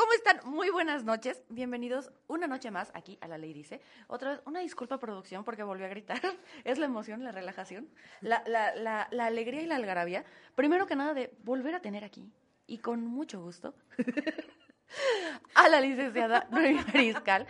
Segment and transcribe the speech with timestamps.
[0.00, 0.40] ¿Cómo están?
[0.50, 1.42] Muy buenas noches.
[1.50, 3.82] Bienvenidos una noche más aquí a La Ley Dice.
[4.06, 6.18] Otra vez, una disculpa producción porque volví a gritar.
[6.64, 7.86] Es la emoción, la relajación,
[8.22, 10.24] la, la, la, la alegría y la algarabía.
[10.54, 12.32] Primero que nada de volver a tener aquí,
[12.66, 13.74] y con mucho gusto,
[15.54, 17.46] a la licenciada Noemi Mariscal.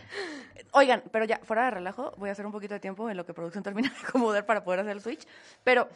[0.73, 3.25] Oigan, pero ya, fuera de relajo, voy a hacer un poquito de tiempo en lo
[3.25, 5.25] que producción termina de acomodar para poder hacer el switch.
[5.63, 5.89] Pero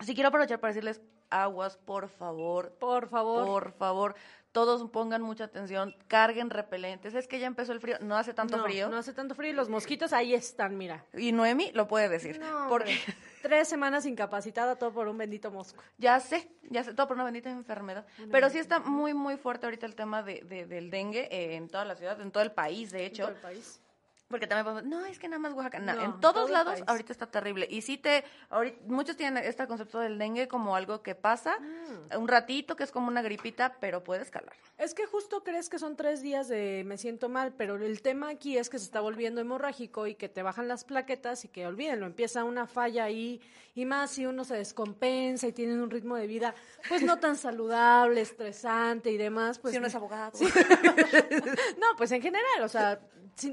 [0.00, 1.00] si quiero aprovechar para decirles,
[1.30, 2.72] aguas, por favor.
[2.80, 3.46] Por favor.
[3.46, 4.14] Por favor.
[4.54, 7.12] Todos pongan mucha atención, carguen repelentes.
[7.12, 8.88] Es que ya empezó el frío, no hace tanto no, frío.
[8.88, 11.04] No hace tanto frío y los mosquitos ahí están, mira.
[11.12, 12.38] Y Noemi lo puede decir.
[12.38, 12.96] No, porque.
[13.42, 15.82] Tres semanas incapacitada, todo por un bendito mosco.
[15.98, 18.06] ya sé, ya sé, todo por una bendita enfermedad.
[18.18, 21.56] Una Pero sí está muy, muy fuerte ahorita el tema de, de- del dengue eh,
[21.56, 23.24] en toda la ciudad, en todo el país, de hecho.
[23.24, 23.80] En todo el país.
[24.28, 25.78] Porque también podemos, no, es que nada más Oaxaca.
[25.78, 27.66] No, No, en todos todo lados ahorita está terrible.
[27.70, 32.18] Y sí te, ahorita, muchos tienen este concepto del dengue como algo que pasa Mm.
[32.20, 34.54] un ratito, que es como una gripita, pero puede escalar.
[34.78, 38.30] Es que justo crees que son tres días de me siento mal, pero el tema
[38.30, 41.66] aquí es que se está volviendo hemorrágico y que te bajan las plaquetas y que
[41.66, 43.40] olvídenlo, empieza una falla ahí
[43.74, 46.54] y más si uno se descompensa y tienen un ritmo de vida
[46.88, 50.32] pues no tan saludable, estresante y demás, pues si uno es abogado.
[51.78, 53.00] No, pues en general, o sea,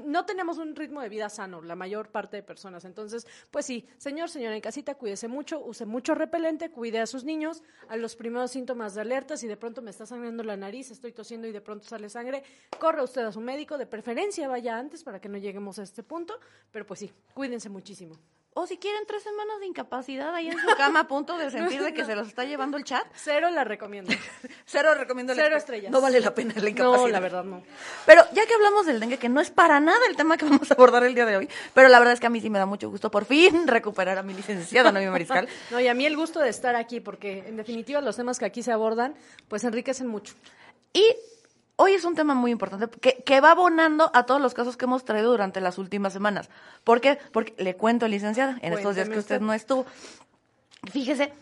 [0.04, 2.84] no tenemos un ritmo de vida sano, la mayor parte de personas.
[2.84, 7.24] Entonces, pues sí, señor, señora en casita, cuídese mucho, use mucho repelente, cuide a sus
[7.24, 10.90] niños, a los primeros síntomas de alerta, si de pronto me está sangrando la nariz,
[10.90, 12.42] estoy tosiendo y de pronto sale sangre,
[12.78, 16.02] corre usted a su médico, de preferencia vaya antes para que no lleguemos a este
[16.02, 16.38] punto,
[16.70, 18.18] pero pues sí, cuídense muchísimo.
[18.54, 21.82] O si quieren tres semanas de incapacidad ahí en su cama a punto de sentir
[21.82, 23.02] de que se los está llevando el chat.
[23.14, 24.12] Cero la recomiendo.
[24.66, 25.90] Cero recomiendo Cero estrellas.
[25.90, 27.06] No vale la pena la incapacidad.
[27.06, 27.62] No, la verdad no.
[28.04, 30.70] Pero ya que hablamos del dengue, que no es para nada el tema que vamos
[30.70, 32.58] a abordar el día de hoy, pero la verdad es que a mí sí me
[32.58, 35.48] da mucho gusto por fin recuperar a mi licenciada Noemi Mariscal.
[35.70, 38.44] No, y a mí el gusto de estar aquí, porque en definitiva los temas que
[38.44, 39.14] aquí se abordan,
[39.48, 40.34] pues enriquecen mucho.
[40.92, 41.16] Y
[41.76, 44.84] hoy es un tema muy importante que, que va abonando a todos los casos que
[44.84, 46.48] hemos traído durante las últimas semanas.
[46.84, 47.18] ¿Por qué?
[47.32, 49.46] Porque le cuento, licenciada, en estos días que usted, usted.
[49.46, 49.86] no estuvo.
[50.90, 51.32] Fíjese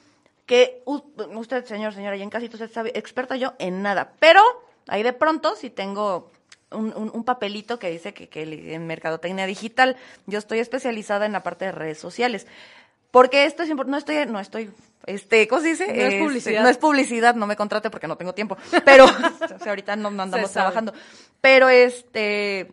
[0.47, 4.13] que usted, señor, señora, y en casito usted sabe, experta yo en nada.
[4.19, 4.43] Pero
[4.89, 6.31] ahí de pronto si tengo
[6.73, 11.33] un, un- un papelito que dice que, que en mercadotecnia digital yo estoy especializada en
[11.33, 12.47] la parte de redes sociales.
[13.11, 14.71] Porque esto es importante, no estoy, no estoy,
[15.07, 15.87] este, ¿cómo se dice?
[15.87, 16.63] No es Este, publicidad.
[16.63, 18.57] no es publicidad, no me contrate porque no tengo tiempo.
[18.85, 20.93] Pero, o sea, ahorita no, no andamos trabajando.
[21.41, 22.71] Pero este,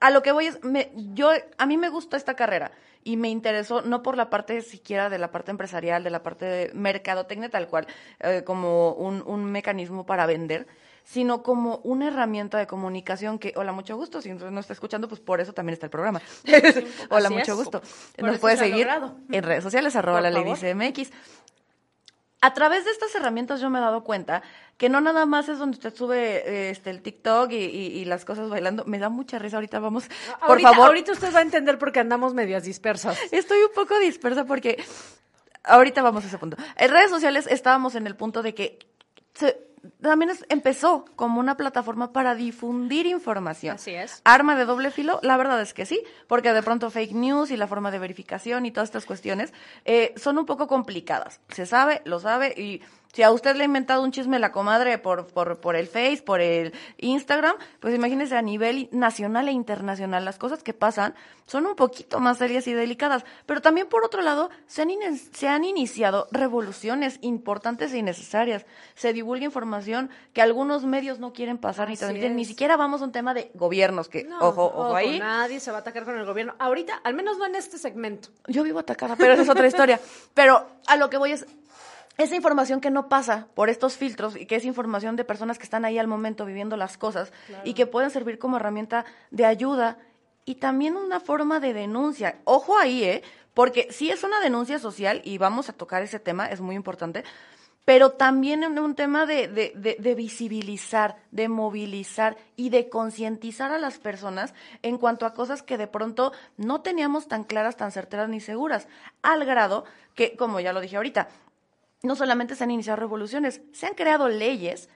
[0.00, 2.72] a lo que voy es, me, yo, a mí me gusta esta carrera
[3.04, 6.44] y me interesó no por la parte siquiera de la parte empresarial, de la parte
[6.44, 7.86] de mercadotecnia tal cual,
[8.20, 10.66] eh, como un, un mecanismo para vender,
[11.10, 15.20] sino como una herramienta de comunicación que, hola, mucho gusto, si no está escuchando, pues
[15.22, 16.20] por eso también está el programa.
[17.08, 17.58] hola, Así mucho es.
[17.58, 17.80] gusto.
[18.16, 19.16] Por Nos puede seguir logrado.
[19.30, 20.54] en redes sociales, arroba Por la ley favor.
[20.56, 21.10] dice MX.
[22.40, 24.42] A través de estas herramientas yo me he dado cuenta
[24.76, 28.24] que no nada más es donde usted sube este el TikTok y, y- y las
[28.24, 28.84] cosas bailando.
[28.84, 29.56] Me da mucha risa.
[29.56, 30.04] Ahorita vamos,
[30.40, 30.86] por ahorita, favor.
[30.88, 33.18] Ahorita usted va a entender porque andamos medias dispersas.
[33.32, 34.84] Estoy un poco dispersa porque
[35.64, 36.56] ahorita vamos a ese punto.
[36.76, 38.78] En redes sociales estábamos en el punto de que
[39.34, 39.66] se-
[40.00, 43.76] también es- empezó como una plataforma para difundir información.
[43.76, 44.20] Así es.
[44.24, 47.56] Arma de doble filo, la verdad es que sí, porque de pronto fake news y
[47.56, 49.52] la forma de verificación y todas estas cuestiones
[49.84, 51.40] eh, son un poco complicadas.
[51.48, 52.82] Se sabe, lo sabe y
[53.12, 56.22] si a usted le ha inventado un chisme la comadre por, por, por el Face,
[56.24, 61.14] por el Instagram, pues imagínese a nivel nacional e internacional las cosas que pasan
[61.46, 63.24] son un poquito más serias y delicadas.
[63.46, 68.66] Pero también por otro lado se han, ine- se han iniciado revoluciones importantes e innecesarias.
[68.94, 72.30] Se divulga información que algunos medios no quieren pasar ni transmitir.
[72.32, 75.18] Ni siquiera vamos a un tema de gobiernos, que No, ojo, ojo, ahí.
[75.18, 76.54] Nadie se va a atacar con el gobierno.
[76.58, 78.28] Ahorita, al menos no en este segmento.
[78.46, 79.98] Yo vivo atacada, pero esa es otra historia.
[80.34, 81.46] Pero a lo que voy es
[82.18, 85.64] esa información que no pasa por estos filtros y que es información de personas que
[85.64, 87.32] están ahí al momento viviendo las cosas
[87.64, 89.98] y que pueden servir como herramienta de ayuda
[90.44, 92.36] y también una forma de denuncia.
[92.44, 93.22] Ojo ahí, ¿eh?
[93.54, 97.24] Porque sí es una denuncia social y vamos a tocar ese tema, es muy importante,
[97.84, 103.72] pero también en un tema de, de, de- de visibilizar, de movilizar y de concientizar
[103.72, 107.92] a las personas en cuanto a cosas que de pronto no teníamos tan claras, tan
[107.92, 108.88] certeras ni seguras,
[109.22, 109.84] al grado
[110.14, 111.28] que, como ya lo dije ahorita,
[112.02, 114.88] no solamente se han iniciado revoluciones, se han creado leyes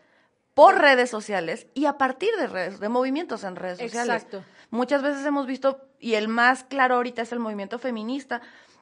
[0.55, 4.23] por redes sociales y a partir de redes, de movimientos en redes sociales.
[4.23, 4.45] Exacto.
[4.71, 8.41] Muchas veces hemos visto, y el más claro ahorita es el movimiento feminista,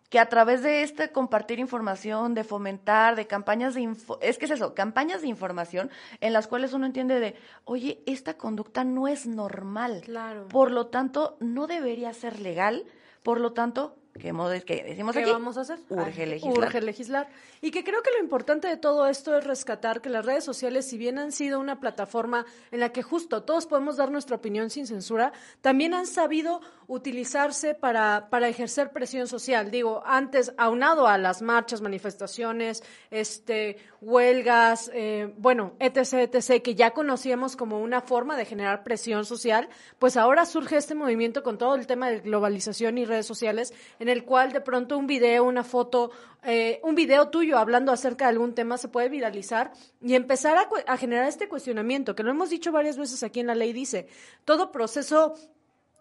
[0.09, 4.47] que a través de este compartir información, de fomentar, de campañas de info, es que
[4.47, 5.89] es eso, campañas de información
[6.21, 10.03] en las cuales uno entiende de, oye, esta conducta no es normal.
[10.05, 10.49] Claro.
[10.49, 12.87] Por lo tanto, no debería ser legal,
[13.23, 15.79] por lo tanto, que, que decimos ¿Qué aquí, vamos a hacer?
[15.89, 16.59] urge legislar.
[16.59, 17.29] Urge legislar.
[17.61, 20.89] Y que creo que lo importante de todo esto es rescatar que las redes sociales,
[20.89, 24.71] si bien han sido una plataforma en la que justo todos podemos dar nuestra opinión
[24.71, 26.61] sin censura, también han sabido
[26.91, 29.71] utilizarse para, para ejercer presión social.
[29.71, 32.83] Digo, antes, aunado a las marchas, manifestaciones,
[33.13, 39.25] este, huelgas, eh, bueno, etc., etc., que ya conocíamos como una forma de generar presión
[39.25, 39.69] social,
[40.01, 44.09] pues ahora surge este movimiento con todo el tema de globalización y redes sociales, en
[44.09, 46.11] el cual de pronto un video, una foto,
[46.43, 49.71] eh, un video tuyo hablando acerca de algún tema se puede viralizar
[50.01, 53.47] y empezar a, a generar este cuestionamiento, que lo hemos dicho varias veces aquí en
[53.47, 54.09] la ley, dice,
[54.45, 55.37] todo proceso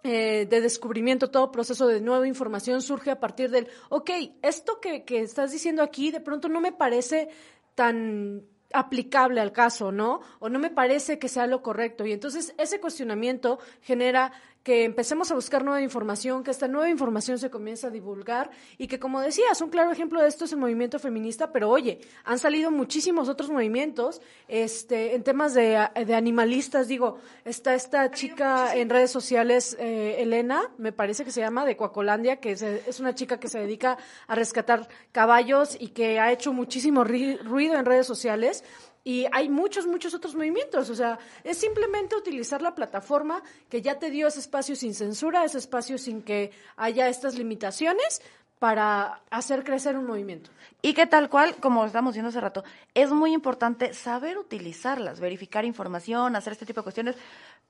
[0.04, 4.10] eh, de descubrimiento, todo proceso de nueva información surge a partir del, ok,
[4.42, 7.30] esto que, que estás diciendo aquí de pronto no me parece
[7.76, 10.22] tan aplicable al caso, ¿no?
[10.40, 12.06] O no me parece que sea lo correcto.
[12.06, 14.32] Y entonces ese cuestionamiento genera
[14.70, 18.86] que empecemos a buscar nueva información, que esta nueva información se comience a divulgar y
[18.86, 22.38] que, como decías, un claro ejemplo de esto es el movimiento feminista, pero oye, han
[22.38, 26.88] salido muchísimos otros movimientos este, en temas de, de animalistas.
[26.88, 31.76] Digo, está esta chica en redes sociales, eh, Elena, me parece que se llama, de
[31.76, 36.32] Coacolandia, que es, es, una chica que se dedica a rescatar caballos y que ha
[36.32, 38.64] hecho muchísimo ruido en redes sociales.
[39.04, 40.90] Y hay muchos, muchos otros movimientos.
[40.90, 45.44] O sea, es simplemente utilizar la plataforma que ya te dio ese espacio sin censura,
[45.44, 48.22] ese espacio sin que haya estas limitaciones
[48.60, 50.52] para hacer crecer un movimiento.
[50.82, 52.64] Y que tal cual, como estamos diciendo hace rato,
[52.94, 57.16] es muy importante saber utilizarlas, verificar información, hacer este tipo de cuestiones,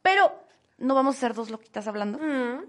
[0.02, 0.34] pero
[0.80, 2.18] no vamos a ser dos loquitas hablando.
[2.18, 2.64] Mm.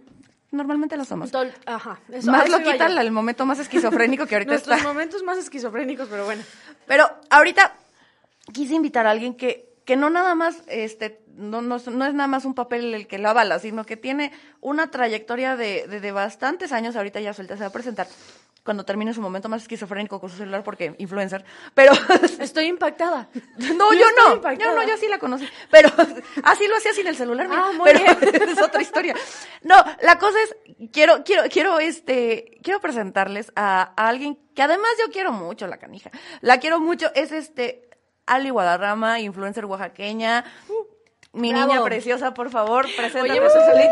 [0.53, 1.31] Normalmente lo somos.
[1.65, 2.01] Ajá.
[2.25, 6.43] más loquita, el momento más esquizofrénico que ahorita Nuestros momentos más esquizofrénicos, pero bueno.
[6.87, 7.73] Pero ahorita
[8.53, 12.27] quise invitar a alguien que, que no nada más, este, no, no, no, es nada
[12.27, 16.73] más un papel el que lo avala, sino que tiene una trayectoria de, de, bastantes
[16.73, 18.07] años, ahorita ya suelta se va a presentar
[18.65, 21.45] cuando termine su momento más esquizofrénico con su celular porque influencer,
[21.75, 21.93] pero
[22.41, 23.29] estoy impactada.
[23.57, 25.89] No, yo, no, yo no, yo sí la conocí, pero
[26.45, 28.49] así lo hacía sin el celular, ah, muy pero bien.
[28.51, 29.15] es otra historia.
[29.63, 30.57] No, la cosa es
[30.93, 35.79] quiero quiero quiero este quiero presentarles a, a alguien que además yo quiero mucho la
[35.79, 36.11] canija.
[36.41, 37.90] La quiero mucho, es este
[38.31, 40.45] Ali Guadarrama, influencer oaxaqueña.
[41.33, 43.91] Mi niña preciosa, por favor, preséntame Oye,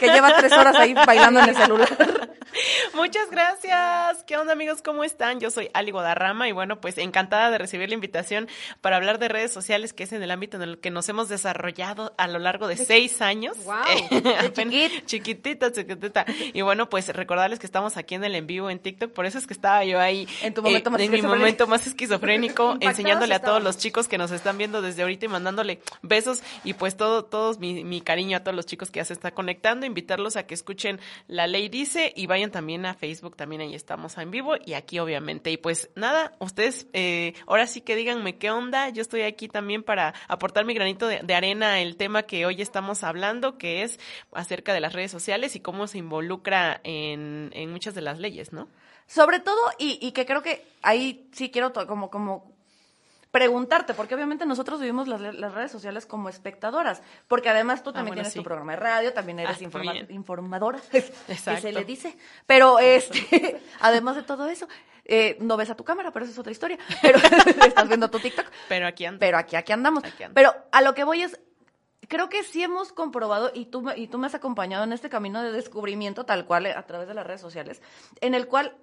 [0.00, 1.88] que lleva tres horas ahí bailando en el celular.
[2.94, 4.24] Muchas gracias.
[4.24, 4.82] ¿Qué onda, amigos?
[4.82, 5.40] ¿Cómo están?
[5.40, 8.48] Yo soy Ali Guadarrama y bueno, pues encantada de recibir la invitación
[8.80, 11.28] para hablar de redes sociales, que es en el ámbito en el que nos hemos
[11.28, 13.56] desarrollado a lo largo de seis años.
[13.64, 13.74] ¡Wow!
[15.06, 16.24] chiquitita, chiquitita.
[16.52, 19.38] Y bueno, pues recordarles que estamos aquí en el en vivo en TikTok, por eso
[19.38, 20.28] es que estaba yo ahí.
[20.42, 24.18] En tu momento más En mi momento más esquizofrénico, enseñándole a todos los chicos que
[24.18, 26.23] nos están viendo desde ahorita y mandándole besos
[26.64, 29.86] y pues todo, todos mi, cariño a todos los chicos que ya se están conectando,
[29.86, 34.16] invitarlos a que escuchen La Ley Dice y vayan también a Facebook, también ahí estamos
[34.18, 35.50] en vivo y aquí obviamente.
[35.50, 39.82] Y pues nada, ustedes eh, ahora sí que díganme qué onda, yo estoy aquí también
[39.82, 43.98] para aportar mi granito de, arena el tema que hoy estamos hablando, que es
[44.32, 48.52] acerca de las redes sociales y cómo se involucra en, en muchas de las leyes,
[48.52, 48.68] ¿no?
[49.06, 52.53] Sobre todo, y, y que creo que ahí sí quiero como, como
[53.34, 55.20] preguntarte, porque obviamente nosotros vivimos las,
[55.52, 59.40] redes sociales como espectadoras, porque además tú ah, también tienes tu programa de radio, también
[59.40, 61.02] eres ah, informadora, que
[61.34, 62.16] se le dice,
[62.46, 64.68] pero este, además de todo eso,
[65.04, 67.18] eh, no ves a tu cámara, pero eso es otra historia, pero
[67.66, 68.46] estás viendo tu TikTok.
[68.68, 69.26] Pero aquí andamos.
[69.26, 70.04] Pero aquí, aquí andamos.
[70.32, 71.40] Pero a lo que voy es,
[72.06, 75.42] creo que sí hemos comprobado, y tú, y tú me has acompañado en este camino
[75.42, 77.82] de descubrimiento tal cual a través de las redes sociales,
[78.20, 78.76] en el cual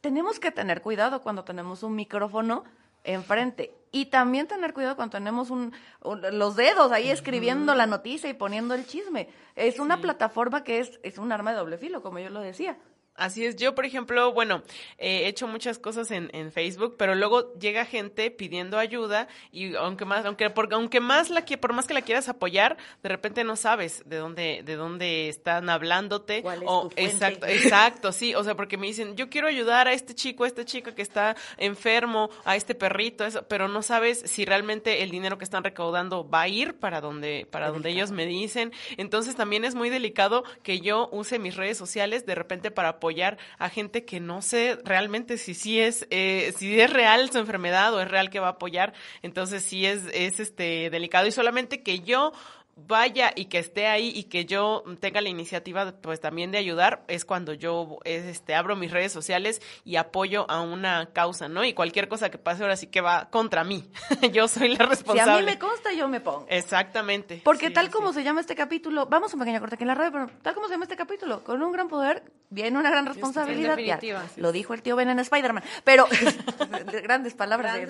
[0.00, 2.64] tenemos que tener cuidado cuando tenemos un micrófono
[3.04, 3.74] enfrente.
[3.90, 8.74] Y también tener cuidado cuando tenemos un, los dedos ahí escribiendo la noticia y poniendo
[8.74, 9.28] el chisme.
[9.54, 12.78] Es una plataforma que es, es un arma de doble filo, como yo lo decía.
[13.14, 14.62] Así es, yo por ejemplo, bueno,
[14.96, 20.06] he hecho muchas cosas en, en, Facebook, pero luego llega gente pidiendo ayuda y aunque
[20.06, 23.44] más, aunque porque aunque más la que por más que la quieras apoyar, de repente
[23.44, 28.42] no sabes de dónde de dónde están hablándote ¿Cuál es o exacto, exacto, sí, o
[28.44, 31.36] sea, porque me dicen, "Yo quiero ayudar a este chico, a esta chica que está
[31.58, 36.26] enfermo, a este perrito", eso, pero no sabes si realmente el dinero que están recaudando
[36.28, 38.72] va a ir para donde para donde ellos me dicen.
[38.96, 43.36] Entonces también es muy delicado que yo use mis redes sociales de repente para apoyar
[43.58, 47.92] a gente que no sé realmente si sí es, eh, si es real su enfermedad
[47.92, 48.94] o es real que va a apoyar.
[49.22, 52.32] Entonces sí es, es este delicado y solamente que yo
[52.76, 57.04] vaya y que esté ahí y que yo tenga la iniciativa pues también de ayudar
[57.08, 61.64] es cuando yo este abro mis redes sociales y apoyo a una causa, ¿no?
[61.64, 63.90] Y cualquier cosa que pase ahora sí que va contra mí.
[64.32, 65.32] yo soy la responsable.
[65.32, 66.46] Si a mí me consta, yo me pongo.
[66.48, 67.42] Exactamente.
[67.44, 70.12] Porque tal como se llama este capítulo, vamos un pequeño corte aquí en la radio,
[70.12, 73.78] pero tal como se llama este capítulo, con un gran poder viene una gran responsabilidad.
[73.78, 73.98] Ya,
[74.36, 76.06] lo dijo el tío Ben en Spider-Man, pero
[77.02, 77.86] grandes palabras, de,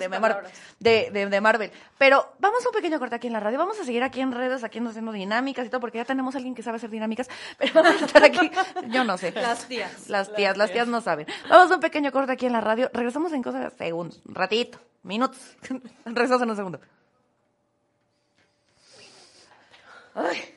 [1.11, 1.71] de, de, Marvel.
[1.97, 4.31] Pero vamos a un pequeño corte aquí en la radio, vamos a seguir aquí en
[4.31, 7.29] redes, aquí haciendo dinámicas y todo, porque ya tenemos a alguien que sabe hacer dinámicas,
[7.57, 8.51] pero vamos a estar aquí,
[8.89, 9.31] yo no sé.
[9.31, 10.09] Las tías.
[10.09, 11.27] Las tías, las tías no saben.
[11.49, 14.35] Vamos a un pequeño corte aquí en la radio, regresamos en cosas de segundos, un
[14.35, 15.39] ratito, minutos,
[16.05, 16.79] regresamos en un segundo.
[20.15, 20.52] Ay.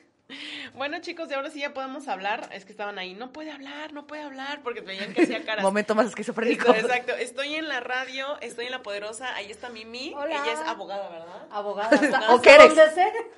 [0.74, 2.48] Bueno, chicos, de ahora sí ya podemos hablar.
[2.52, 5.62] Es que estaban ahí, no puede hablar, no puede hablar, porque veían que hacía caras.
[5.62, 6.74] Momento más esquizofrénico.
[6.74, 10.08] Exacto, estoy en la radio, estoy en La Poderosa, ahí está Mimi.
[10.08, 11.46] Ella es abogada, ¿verdad?
[11.50, 12.34] Abogada.
[12.34, 12.72] ¿O qué eres?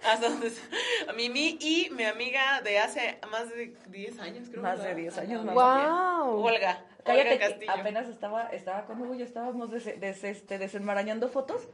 [0.05, 0.53] Hasta donde
[1.17, 4.63] Mimi y mi amiga de hace más de 10 años, creo.
[4.63, 5.45] Más de 10 años.
[5.45, 6.45] Más wow.
[6.45, 6.85] Olga.
[7.05, 7.73] Cállate, Castillo.
[7.73, 9.87] apenas estaba, estaba con Hugo y estábamos des,
[10.25, 11.69] este, desenmarañando fotos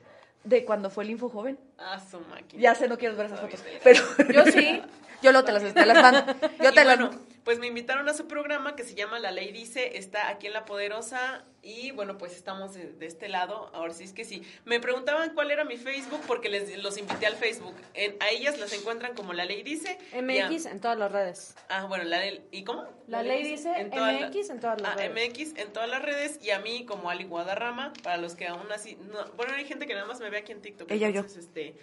[0.45, 1.59] de cuando fue el Info Joven.
[1.79, 2.63] Ah, su máquina.
[2.63, 3.65] Ya sé, no quiero ver esas fotos.
[3.83, 4.03] Pero
[4.33, 4.83] yo sí.
[5.25, 6.35] Yo lo te las, te las mando.
[6.63, 6.99] Yo te las
[7.45, 10.55] pues me invitaron a su programa que se llama La Ley Dice, está aquí en
[10.55, 14.43] La Poderosa y bueno, pues estamos de, este lado, ahora sí es que sí.
[14.65, 17.75] Me preguntaban cuál era mi Facebook porque les los invité al Facebook.
[17.93, 19.99] En, a ellas las encuentran como La Ley Dice.
[20.15, 21.55] MX en todas las redes.
[21.69, 22.19] Ah, bueno, la
[22.51, 22.87] ¿y cómo?
[23.09, 25.31] La, Ley Dice en MX en todas las ah, redes.
[25.31, 28.73] MX en todas las redes y a mí como Ali Guadarrama, para los que aún
[28.73, 28.97] así,
[29.37, 30.91] bueno, hay gente que nada más me ve aquí en TikTok.
[30.91, 31.41] Ella entonces, yo.
[31.41, 31.75] este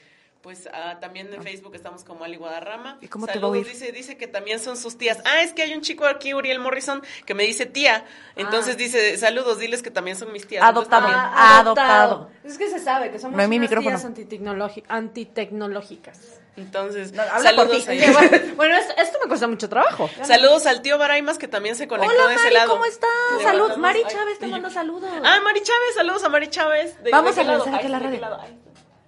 [0.42, 2.98] pues ah, también en Facebook estamos como Ali Guadarrama.
[3.02, 5.20] ¿Y cómo Saludos, te dice, dice que también son sus tías.
[5.26, 8.06] Ah, es que hay un chico aquí, Uriel Morrison, que me dice tía.
[8.36, 8.78] Entonces ah.
[8.78, 10.64] dice, saludos, diles que también son mis tías.
[10.64, 11.08] Adoptado.
[11.10, 12.30] Ah, adoptado.
[12.44, 14.06] Es que se sabe que somos no unas tías
[14.88, 16.42] antitecnológicas.
[16.58, 17.86] Entonces, saludos
[18.56, 20.10] Bueno, esto, me cuesta mucho trabajo.
[20.24, 22.72] Saludos al tío Baraimas que también se conectó Hola, de ese Mari, lado.
[22.74, 23.10] ¿cómo estás?
[23.42, 23.78] Saludos.
[23.78, 25.10] Mari Chávez te manda saludos.
[25.24, 26.98] Ah, Mari Chávez, saludos a Mari Chávez.
[27.10, 28.20] Vamos a regresar aquí a la radio.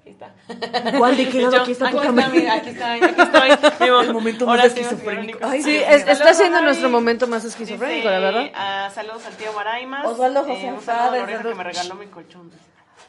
[0.98, 1.62] ¿Cuál de qué lado?
[1.62, 2.28] Aquí está tu cámara.
[2.28, 3.88] Aquí está, aquí estoy.
[4.08, 5.52] El momento más esquizofrénico.
[5.62, 8.46] sí, está siendo nuestro momento más esquizofrénico, la verdad.
[8.46, 10.06] Uh, saludos al tío Baraimas.
[10.06, 12.52] Osvaldo José eh, que me regaló mi colchón.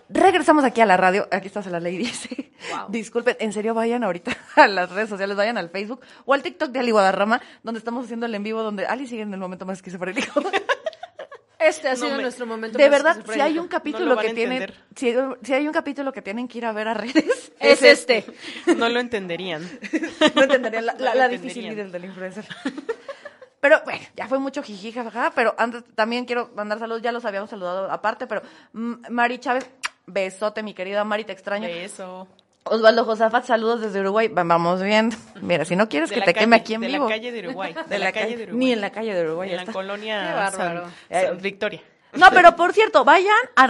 [0.09, 1.27] Regresamos aquí a la radio.
[1.31, 2.53] Aquí está la ley dice.
[2.89, 6.71] Disculpen, en serio vayan ahorita a las redes sociales, vayan al Facebook o al TikTok
[6.71, 9.67] de Ali Guadarrama, donde estamos haciendo el en vivo, donde Ali sigue en el momento
[9.67, 10.43] más esquizofrénico.
[11.65, 12.79] Este ha sido nuestro momento.
[12.79, 15.15] De verdad, si hay un capítulo que tienen, si,
[15.53, 18.25] hay un capítulo que tienen que ir a ver a redes, es, este.
[18.77, 19.63] No lo entenderían.
[20.35, 22.45] no entenderían la, la, difícil del influencer.
[23.61, 27.25] Pero bueno, ya fue mucho jiji, jajaja, pero antes también quiero mandar saludos, ya los
[27.25, 28.43] habíamos saludado aparte, pero
[28.73, 29.71] Mari Chávez,
[30.05, 31.67] besote, mi querida Mari, te extraño.
[31.67, 32.29] Beso.
[32.65, 34.29] Osvaldo Josafat, saludos desde Uruguay.
[34.29, 35.17] Vamos viendo.
[35.43, 37.07] Mira, si no quieres que te queme aquí en vivo.
[37.07, 37.75] De la calle de Uruguay.
[37.89, 38.59] De, la, calle de Uruguay.
[38.59, 39.51] Ni en la calle de Uruguay.
[39.51, 40.83] En la colonia San,
[41.41, 41.83] Victoria.
[42.15, 43.67] No, pero por cierto, vayan a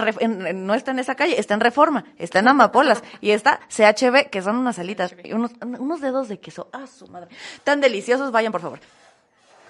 [0.53, 4.43] no está en esa calle, está en Reforma, está en Amapolas y está CHB, que
[4.43, 6.69] son unas alitas unos, unos dedos de queso.
[6.71, 7.29] Ah, su madre.
[7.63, 8.79] Tan deliciosos, vayan por favor.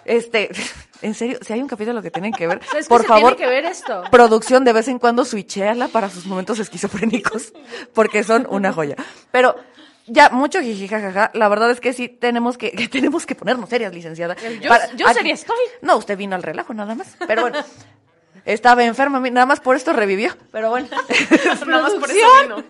[0.05, 0.49] Este,
[1.01, 4.03] en serio, si hay un capítulo que tienen que ver, por favor, que ver esto.
[4.11, 7.53] producción de vez en cuando switchéala para sus momentos esquizofrénicos,
[7.93, 8.95] porque son una joya.
[9.31, 9.55] Pero
[10.07, 13.93] ya mucho jiji jajaja, la verdad es que sí tenemos que, tenemos que ponernos serias,
[13.93, 14.35] licenciada.
[14.61, 15.57] Yo, yo sería estoy.
[15.81, 17.57] No, usted vino al relajo nada más, pero bueno.
[18.43, 20.87] Estaba enferma, nada más por esto revivió, pero bueno.
[21.65, 22.63] nada más por eso vino.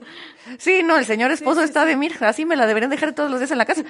[0.57, 3.41] Sí, no, el señor esposo está de mir, así me la deberían dejar todos los
[3.41, 3.83] días en la casa.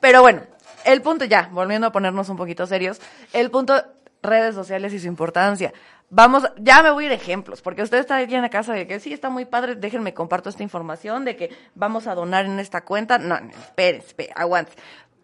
[0.00, 0.42] pero bueno,
[0.84, 3.00] el punto ya, volviendo a ponernos un poquito serios,
[3.32, 3.74] el punto
[4.22, 5.72] redes sociales y su importancia.
[6.10, 8.86] Vamos, ya me voy a ir ejemplos, porque usted está allí en la casa de
[8.86, 12.58] que sí, está muy padre, déjenme comparto esta información de que vamos a donar en
[12.58, 13.18] esta cuenta.
[13.18, 14.72] No, espere, espere, aguante.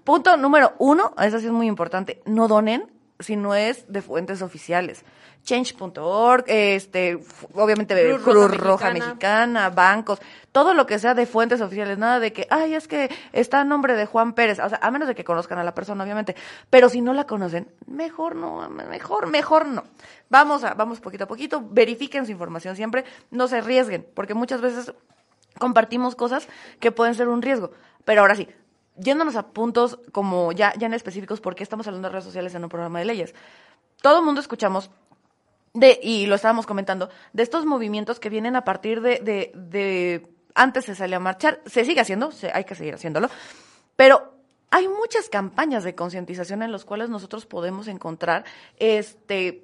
[0.05, 4.43] Punto número uno, eso sí es muy importante, no donen si no es de fuentes
[4.43, 5.05] oficiales
[5.47, 7.19] change.org, este,
[7.55, 9.71] obviamente Cruz, Roja, Mexicana.
[9.71, 10.19] bancos,
[10.53, 13.65] todo lo que sea de fuentes oficiales, nada de que, ay, es que está a
[13.65, 16.37] nombre de Juan Pérez, o sea, a menos de que conozcan a la persona, obviamente,
[16.69, 19.85] pero si no la conocen, mejor no, mejor, mejor no.
[20.29, 24.61] Vamos a, vamos poquito a poquito, verifiquen su información siempre, no se arriesguen, porque muchas
[24.61, 24.93] veces
[25.59, 26.49] compartimos cosas
[26.81, 27.71] que pueden ser un riesgo,
[28.05, 28.49] pero ahora sí,
[28.97, 32.65] yéndonos a puntos como ya, ya en específicos, porque estamos hablando de redes sociales en
[32.65, 33.35] un programa de leyes.
[34.03, 34.91] Todo el mundo escuchamos
[35.77, 40.29] de, y lo estábamos comentando, de estos movimientos que vienen a partir de, de, de
[40.55, 43.29] antes se salió a marchar, se sigue haciendo, se, hay que seguir haciéndolo,
[43.95, 44.35] pero
[44.71, 48.45] hay muchas campañas de concientización en las cuales nosotros podemos encontrar
[48.79, 49.63] este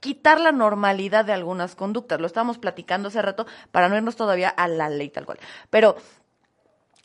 [0.00, 2.20] quitar la normalidad de algunas conductas.
[2.20, 5.38] Lo estábamos platicando hace rato para no irnos todavía a la ley tal cual.
[5.70, 5.96] Pero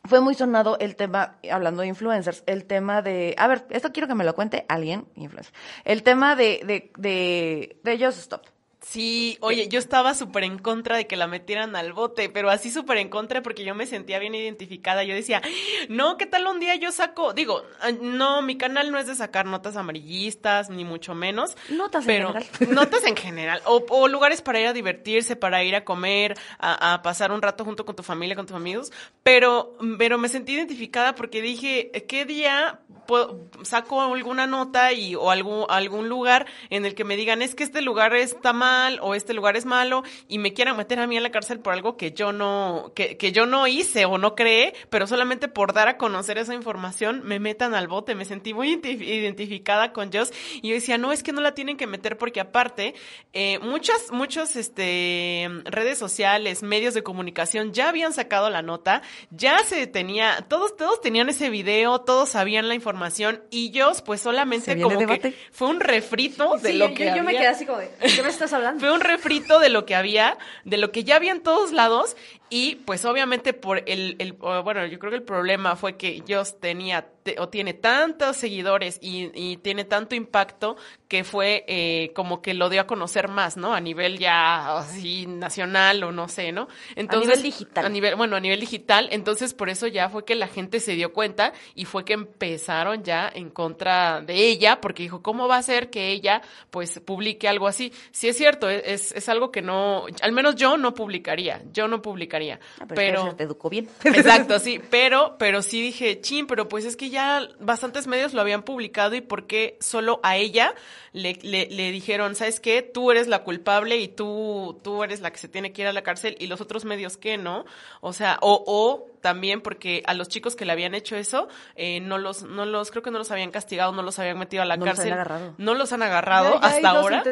[0.06, 4.08] fue muy sonado el tema, hablando de influencers, el tema de, a ver, esto quiero
[4.08, 5.54] que me lo cuente alguien, influencer,
[5.86, 8.59] el tema de, de, de, de Just Stop.
[8.82, 12.72] Sí, oye, yo estaba súper en contra de que la metieran al bote, pero así
[12.72, 15.04] súper en contra porque yo me sentía bien identificada.
[15.04, 15.42] Yo decía,
[15.90, 17.34] no, ¿qué tal un día yo saco?
[17.34, 21.58] Digo, ah, no, mi canal no es de sacar notas amarillistas, ni mucho menos.
[21.70, 22.76] Notas pero, en general.
[22.76, 23.62] Notas en general.
[23.66, 27.42] O, o, lugares para ir a divertirse, para ir a comer, a, a, pasar un
[27.42, 28.94] rato junto con tu familia, con tus amigos.
[29.24, 35.32] Pero, pero me sentí identificada porque dije, ¿qué día puedo, saco alguna nota y, o
[35.32, 38.69] algún, algún lugar en el que me digan, es que este lugar está mal?
[39.02, 41.74] O este lugar es malo y me quieran meter a mí en la cárcel por
[41.74, 45.74] algo que yo no, que, que yo no hice o no creé, pero solamente por
[45.74, 48.16] dar a conocer esa información me metan al bote.
[48.16, 51.78] Me sentí muy identificada con Joss y yo decía, no, es que no la tienen
[51.78, 52.96] que meter porque aparte,
[53.34, 59.60] eh, muchas, muchos, este, redes sociales, medios de comunicación ya habían sacado la nota, ya
[59.60, 64.80] se tenía, todos, todos tenían ese video, todos sabían la información y Joss pues solamente
[64.82, 67.24] como que fue un refrito de sí, lo yo, que yo había.
[67.24, 68.59] me quedé así como de, ¿qué me estás hablando?
[68.80, 72.16] Fue un refrito de lo que había, de lo que ya había en todos lados
[72.50, 76.60] y pues obviamente por el, el bueno, yo creo que el problema fue que Joss
[76.60, 80.78] tenía te, o tiene tantos seguidores y, y, tiene tanto impacto
[81.08, 83.74] que fue eh, como que lo dio a conocer más, ¿no?
[83.74, 86.68] A nivel ya así nacional o no sé, ¿no?
[86.96, 87.86] Entonces, a nivel digital.
[87.86, 90.94] A nivel, bueno, a nivel digital, entonces por eso ya fue que la gente se
[90.94, 95.58] dio cuenta y fue que empezaron ya en contra de ella, porque dijo, ¿cómo va
[95.58, 97.94] a ser que ella pues publique algo así?
[98.12, 102.02] Sí es cierto, es, es algo que no, al menos yo no publicaría, yo no
[102.02, 102.39] publicaría
[102.80, 103.88] Ah, pero, pero te educó bien.
[104.04, 108.42] Exacto, sí, pero, pero sí dije, chin, pero pues es que ya bastantes medios lo
[108.42, 110.74] habían publicado y por qué solo a ella
[111.14, 112.82] le, le, le, dijeron, ¿sabes qué?
[112.82, 115.94] Tú eres la culpable y tú, tú eres la que se tiene que ir a
[115.94, 117.66] la cárcel y los otros medios qué, ¿no?
[118.02, 122.00] O sea, o, o también porque a los chicos que le habían hecho eso, eh,
[122.00, 124.66] no los, no los, creo que no los habían castigado, no los habían metido a
[124.66, 125.10] la no cárcel.
[125.10, 125.56] Los han agarrado.
[125.58, 127.24] No los han agarrado ya, ya hasta ahora.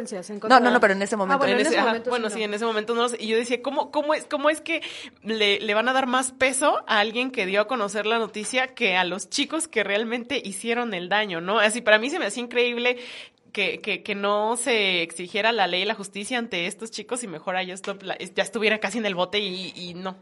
[0.50, 1.36] No, no, no, pero en ese momento.
[1.36, 2.46] Ah, bueno, en en ese, ajá, momento bueno, sí, no.
[2.46, 4.82] en ese momento no los, y yo decía, ¿cómo, cómo es, cómo es que
[5.24, 8.68] le, le van a dar más peso a alguien que dio a conocer la noticia
[8.74, 11.60] que a los chicos que realmente hicieron el daño, ¿no?
[11.60, 12.98] Así, para mí se me hacía increíble
[13.52, 17.28] que, que, que, no se exigiera la ley y la justicia ante estos chicos y
[17.28, 20.16] mejor a ya, ya estuviera casi en el bote y, y no.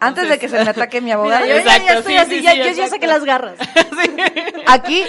[0.00, 1.42] Antes de que se me ataque mi abogada.
[1.44, 3.58] Mira, yo ya, ya estoy sí, así, sí, ya, sí, yo ya saqué las garras.
[4.66, 5.04] Aquí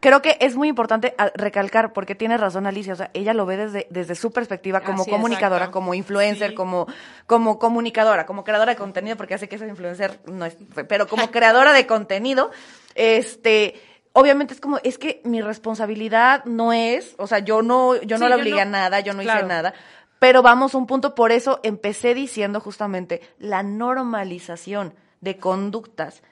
[0.00, 3.56] creo que es muy importante recalcar, porque tiene razón Alicia, o sea, ella lo ve
[3.58, 5.72] desde, desde su perspectiva como Así, comunicadora, exacto.
[5.72, 6.54] como influencer, Sí.
[6.54, 6.86] como,
[7.26, 10.56] como comunicadora, como creadora de contenido, porque hace que esa influencer no es,
[10.88, 12.50] pero como creadora de contenido,
[12.94, 13.78] este,
[14.14, 18.24] obviamente es como, es que mi responsabilidad no es, o sea, yo no, yo no
[18.24, 19.40] Sí, la obligué a nada, yo no claro.
[19.40, 19.74] hice nada.
[20.20, 26.22] Pero vamos a un punto, por eso empecé diciendo justamente la normalización de conductas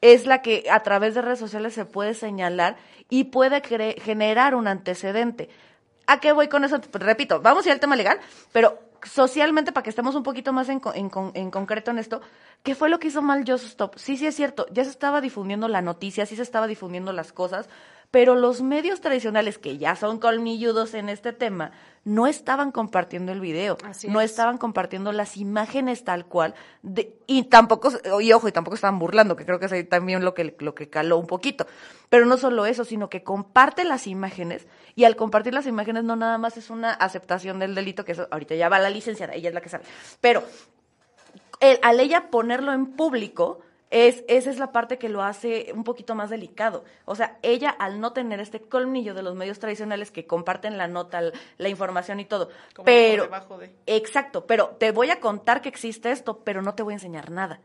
[0.00, 2.76] es la que a través de redes sociales se puede señalar
[3.10, 3.60] y puede
[4.00, 5.50] generar un antecedente.
[6.06, 6.80] ¿A qué voy con eso?
[6.92, 8.18] Repito, vamos a ir al tema legal,
[8.52, 12.22] pero socialmente, para que estemos un poquito más en, en concreto en esto,
[12.62, 13.98] ¿qué fue lo que hizo mal Just Stop?
[13.98, 17.34] Sí, sí es cierto, ya se estaba difundiendo la noticia, sí se estaba difundiendo las
[17.34, 17.68] cosas,
[18.10, 21.72] pero los medios tradicionales, que ya son colmilludos en este tema,
[22.04, 24.30] no estaban compartiendo el video, Así no es.
[24.30, 27.90] estaban compartiendo las imágenes tal cual, de, y tampoco,
[28.20, 30.74] y ojo, y tampoco estaban burlando, que creo que es ahí también lo que, lo
[30.74, 31.66] que caló un poquito.
[32.08, 36.14] Pero no solo eso, sino que comparte las imágenes, y al compartir las imágenes no
[36.14, 39.48] nada más es una aceptación del delito, que eso ahorita ya va la licenciada, ella
[39.48, 39.84] es la que sabe.
[40.20, 40.44] Pero
[41.60, 43.60] el- al ella ponerlo en público,
[43.90, 46.84] es, esa es la parte que lo hace un poquito más delicado.
[47.04, 50.88] O sea, ella al no tener este colmillo de los medios tradicionales que comparten la
[50.88, 51.20] nota,
[51.58, 53.24] la, información y todo, Como pero...
[53.24, 53.72] debajo de.
[53.86, 57.30] Exacto, pero te voy a contar que existe esto, pero no te voy a enseñar
[57.30, 57.60] nada.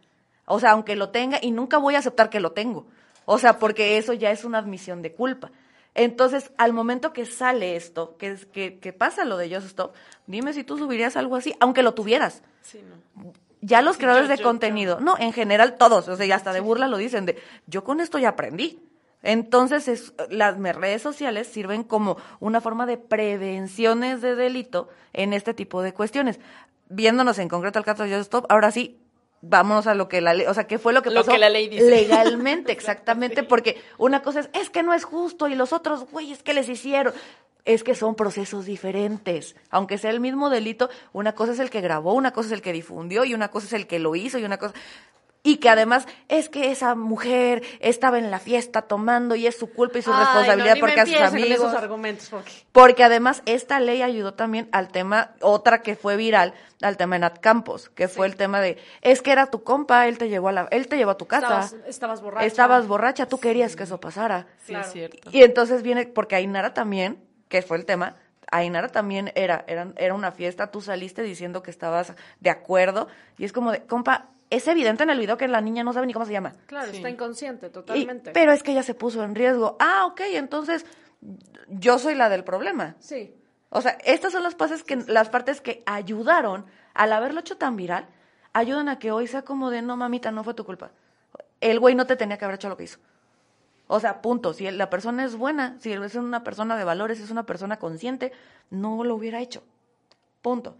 [0.45, 2.85] O sea, aunque lo tenga, y nunca voy a aceptar que lo tengo.
[3.25, 5.51] O sea, porque eso ya es una admisión de culpa.
[5.93, 9.93] Entonces, al momento que sale esto, que, que, que pasa lo de Just Stop,
[10.25, 13.33] dime si tú subirías algo así, aunque lo tuvieras Sí, no.
[13.61, 16.51] Ya los creadores yo- de yo- contenido, no, en general todos, o sea, y hasta
[16.53, 18.79] de burla lo dicen, de yo con esto ya aprendí.
[19.23, 25.53] Entonces, es, las redes sociales sirven como una forma de prevenciones de delito en este
[25.53, 26.39] tipo de cuestiones.
[26.89, 28.97] Viéndonos en concreto al caso de Just Stop, ahora sí,
[29.41, 31.31] vámonos a lo que la ley, o sea, ¿qué fue lo que Lo pasó?
[31.31, 31.89] que la ley dice.
[31.89, 36.31] Legalmente, exactamente, porque una cosa es, es que no es justo, y los otros, güey,
[36.31, 37.13] es que les hicieron.
[37.65, 39.55] Es que son procesos diferentes.
[39.69, 42.61] Aunque sea el mismo delito, una cosa es el que grabó, una cosa es el
[42.61, 44.73] que difundió, y una cosa es el que lo hizo, y una cosa.
[45.43, 49.71] y que además es que esa mujer estaba en la fiesta tomando y es su
[49.71, 51.51] culpa y su responsabilidad porque a sus amigos.
[51.51, 52.51] Esos argumentos porque...
[52.71, 57.19] porque además esta ley ayudó también al tema, otra que fue viral, al tema de
[57.21, 60.49] Nat Campos, que fue el tema de es que era tu compa, él te llevó
[60.49, 61.61] a la, él te llevó a tu casa.
[61.61, 62.45] Estabas, estabas borracha.
[62.45, 64.47] Estabas borracha, tú querías que eso pasara.
[64.65, 65.29] Sí, es cierto.
[65.31, 67.19] Y entonces viene, porque Ainara también,
[67.51, 68.15] que fue el tema,
[68.51, 73.43] Ainara también era, era, era una fiesta, tú saliste diciendo que estabas de acuerdo, y
[73.45, 76.13] es como de, compa, es evidente en el video que la niña no sabe ni
[76.13, 76.53] cómo se llama.
[76.65, 76.97] Claro, Sí.
[76.97, 78.31] está inconsciente, Y- totalmente.
[78.31, 79.77] pero es que ella se puso en riesgo.
[79.79, 80.85] Ah, ok, entonces
[81.67, 82.95] yo soy la del problema.
[82.99, 83.35] Sí.
[83.69, 87.75] O sea, estas son las partes que, las partes que ayudaron, al haberlo hecho tan
[87.77, 88.07] viral,
[88.53, 90.91] ayudan a que hoy sea como de, no, mamita, no fue tu culpa.
[91.61, 92.99] El güey no te tenía que haber hecho lo que hizo.
[93.93, 94.53] O sea, punto.
[94.53, 98.31] Si la persona es buena, si es una persona de valores, es una persona consciente,
[98.69, 99.63] no lo hubiera hecho.
[100.41, 100.77] Punto.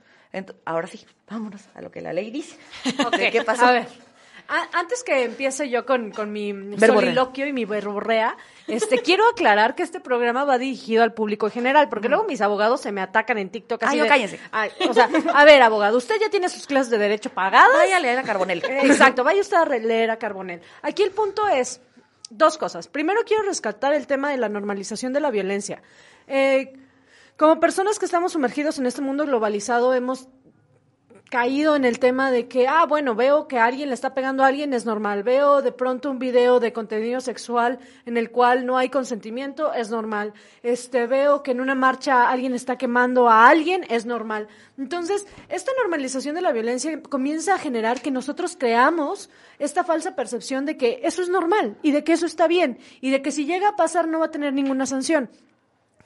[0.63, 2.58] Ahora sí, vámonos a lo que la ley dice.
[3.06, 3.65] Ok, ¿De qué pasó?
[3.65, 3.88] A ver,
[4.47, 9.76] a- antes que empiece yo con, con mi soliloquio y mi verborrea, este, quiero aclarar
[9.76, 13.02] que este programa va dirigido al público en general, porque luego mis abogados se me
[13.02, 14.39] atacan en TikTok así Ay, no, de- cállense.
[14.52, 17.74] Ay, o sea, a ver, abogado, usted ya tiene sus clases de derecho pagadas.
[17.74, 18.63] Vaya a leer a Carbonell.
[18.65, 20.62] Exacto, vaya usted a leer a Carbonell.
[20.82, 21.82] Aquí el punto es
[22.32, 22.88] dos cosas.
[22.88, 25.84] Primero quiero rescatar el tema de la normalización de la violencia.
[26.28, 26.74] Eh,
[27.38, 30.28] como personas que estamos sumergidos en este mundo globalizado, hemos
[31.32, 34.48] caído en el tema de que, ah, bueno, veo que alguien le está pegando a
[34.48, 35.24] alguien, es normal.
[35.24, 39.89] Veo de pronto un video de contenido sexual en el cual no hay consentimiento, es
[39.89, 40.34] normal.
[40.62, 44.50] Este, veo que en una marcha alguien está quemando a alguien, es normal.
[44.78, 50.65] Entonces, esta normalización de la violencia comienza a generar que nosotros creamos esta falsa percepción
[50.65, 53.46] de que eso es normal y de que eso está bien y de que si
[53.46, 55.30] llega a pasar no va a tener ninguna sanción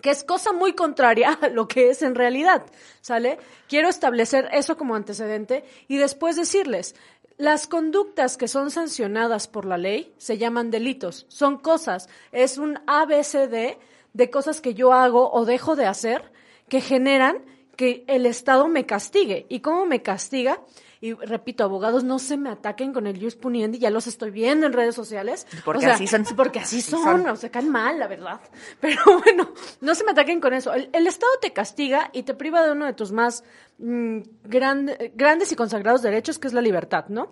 [0.05, 2.63] que es cosa muy contraria a lo que es en realidad,
[3.01, 3.39] ¿sale?
[3.67, 6.93] Quiero establecer eso como antecedente y después decirles,
[7.37, 12.79] las conductas que son sancionadas por la ley se llaman delitos, son cosas, es un
[12.85, 13.79] ABCD
[14.13, 16.31] de cosas que yo hago o dejo de hacer
[16.69, 17.43] que generan
[17.75, 19.47] que el Estado me castigue.
[19.49, 20.61] ¿Y cómo me castiga?
[21.01, 24.65] Y repito, abogados, no se me ataquen con el jus puniendi, ya los estoy viendo
[24.65, 25.45] en redes sociales.
[25.65, 26.23] Porque O sea, así son.
[26.35, 27.27] Porque así son, son.
[27.27, 28.39] o sea, caen mal, la verdad.
[28.79, 30.73] Pero bueno, no se me ataquen con eso.
[30.73, 33.43] El, el Estado te castiga y te priva de uno de tus más
[33.77, 37.31] mm, grande- grandes y consagrados derechos, que es la libertad, ¿no?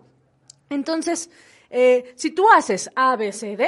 [0.70, 1.30] Entonces,
[1.70, 3.68] eh, si tú haces A, B, C, D,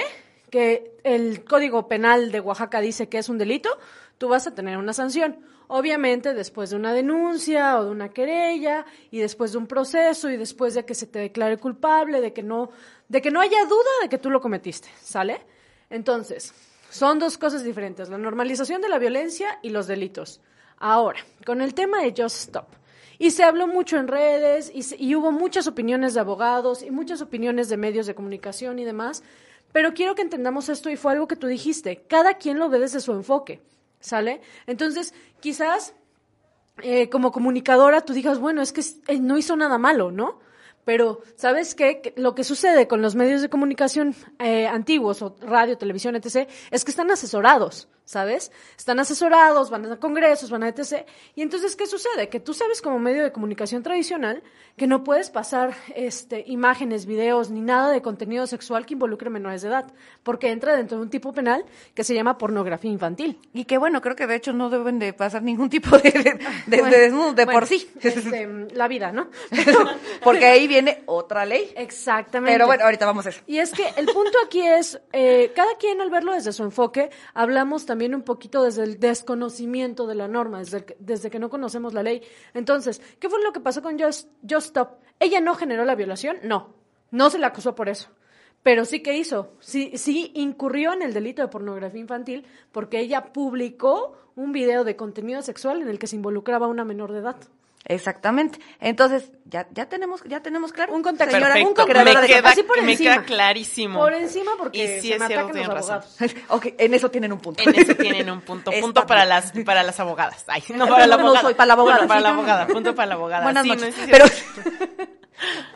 [0.50, 3.70] que el Código Penal de Oaxaca dice que es un delito,
[4.18, 5.40] tú vas a tener una sanción.
[5.68, 10.38] Obviamente, después de una denuncia o de una querella y después de un proceso y
[10.38, 12.70] después de que se te declare culpable, de que no,
[13.10, 15.42] de que no haya duda de que tú lo cometiste, ¿sale?
[15.90, 16.54] Entonces,
[16.90, 20.40] son dos cosas diferentes, la normalización de la violencia y los delitos.
[20.78, 22.68] Ahora, con el tema de Just Stop.
[23.18, 27.22] Y se habló mucho en redes y, y hubo muchas opiniones de abogados y muchas
[27.22, 29.24] opiniones de medios de comunicación y demás.
[29.72, 32.04] Pero quiero que entendamos esto y fue algo que tú dijiste.
[32.08, 33.62] Cada quien lo ve desde su enfoque,
[34.06, 34.42] ¿sale?
[34.68, 35.94] Entonces, quizás
[36.82, 40.40] eh, como comunicadora tú digas, bueno, es que eh, no hizo nada malo, ¿no?
[40.86, 42.14] Pero, ¿sabes qué?
[42.16, 46.86] Lo que sucede con los medios de comunicación eh, antiguos, o radio, televisión, etc., es
[46.86, 48.52] que están asesorados, ¿sabes?
[48.78, 51.06] Están asesorados, van a congresos, van a etc.
[51.36, 52.30] Y entonces, ¿qué sucede?
[52.30, 54.44] Que tú sabes como medio de comunicación tradicional
[54.78, 59.62] que no puedes pasar este, imágenes, videos, ni nada de contenido sexual que involucre menores
[59.64, 59.86] de edad,
[60.22, 63.40] porque entra dentro de un tipo penal que se llama pornografía infantil.
[63.54, 66.40] Y que bueno, creo que de hecho no deben de pasar ningún tipo de, de,
[66.68, 67.90] de- de desnudo de Bueno, por sí.
[68.02, 69.30] este, la vida, ¿no?
[70.24, 71.72] Porque ahí viene otra ley.
[71.76, 72.54] Exactamente.
[72.54, 73.42] Pero bueno, ahorita vamos a eso.
[73.48, 77.10] Y es que el punto aquí es, eh, cada quien al verlo desde su enfoque,
[77.34, 81.50] hablamos también un poquito desde el desconocimiento de la norma, desde, el desde que no
[81.50, 82.22] conocemos la ley.
[82.54, 85.00] Entonces, ¿qué fue lo que pasó con Just, Just Stop?
[85.20, 86.38] ¿Ella no generó la violación?
[86.44, 86.74] No,
[87.12, 88.10] no se la acusó por eso.
[88.64, 93.32] Pero sí que hizo, sí, sí incurrió en el delito de pornografía infantil porque ella
[93.32, 97.20] publicó un video de contenido sexual en el que se involucraba a una menor de
[97.20, 97.38] edad.
[97.88, 98.60] Exactamente.
[98.80, 100.94] Entonces, ya, ya tenemos, ya tenemos claro.
[100.94, 101.36] Un contexto.
[101.36, 103.12] Señora, Perfecto, un creadora me de queda, Así por me encima.
[103.14, 104.00] queda clarísimo.
[104.00, 105.96] Por encima porque Y sí se es me cierto, atacan los tienen razón.
[105.96, 106.36] abogados.
[106.50, 107.62] Ok, en eso tienen un punto.
[107.64, 108.72] En eso tienen un punto.
[108.82, 110.44] Punto para las, para las abogadas.
[110.48, 111.42] Ay, no No, para la no abogada.
[111.42, 112.36] soy, para la abogada, Bueno, para sí, la no.
[112.40, 112.68] abogada.
[112.68, 113.44] Punto para la abogada.
[113.44, 113.98] Buenas Sí, noches.
[113.98, 114.26] no, Pero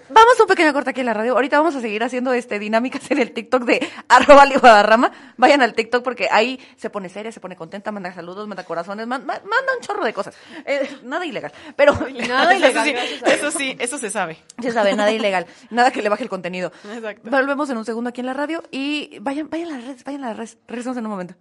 [0.10, 1.34] vamos a un pequeño corte aquí en la radio.
[1.34, 5.12] Ahorita vamos a seguir haciendo este dinámicas en el TikTok de arroba Guadarrama.
[5.38, 9.06] Vayan al TikTok porque ahí se pone seria, se pone contenta, manda saludos, manda corazones,
[9.06, 10.36] man- ma- manda un chorro de cosas.
[10.65, 11.52] Eh, nada ilegal.
[11.76, 11.93] Pero
[12.27, 12.93] Nada Eso sí,
[13.25, 14.38] eso sí, eso se sabe.
[14.62, 15.45] se sabe, nada ilegal.
[15.69, 16.71] Nada que le baje el contenido.
[16.93, 17.29] Exacto.
[17.29, 20.23] Volvemos en un segundo aquí en la radio y vayan, vayan a las redes, vayan
[20.23, 20.57] a las redes.
[20.67, 21.35] Regresamos en un momento.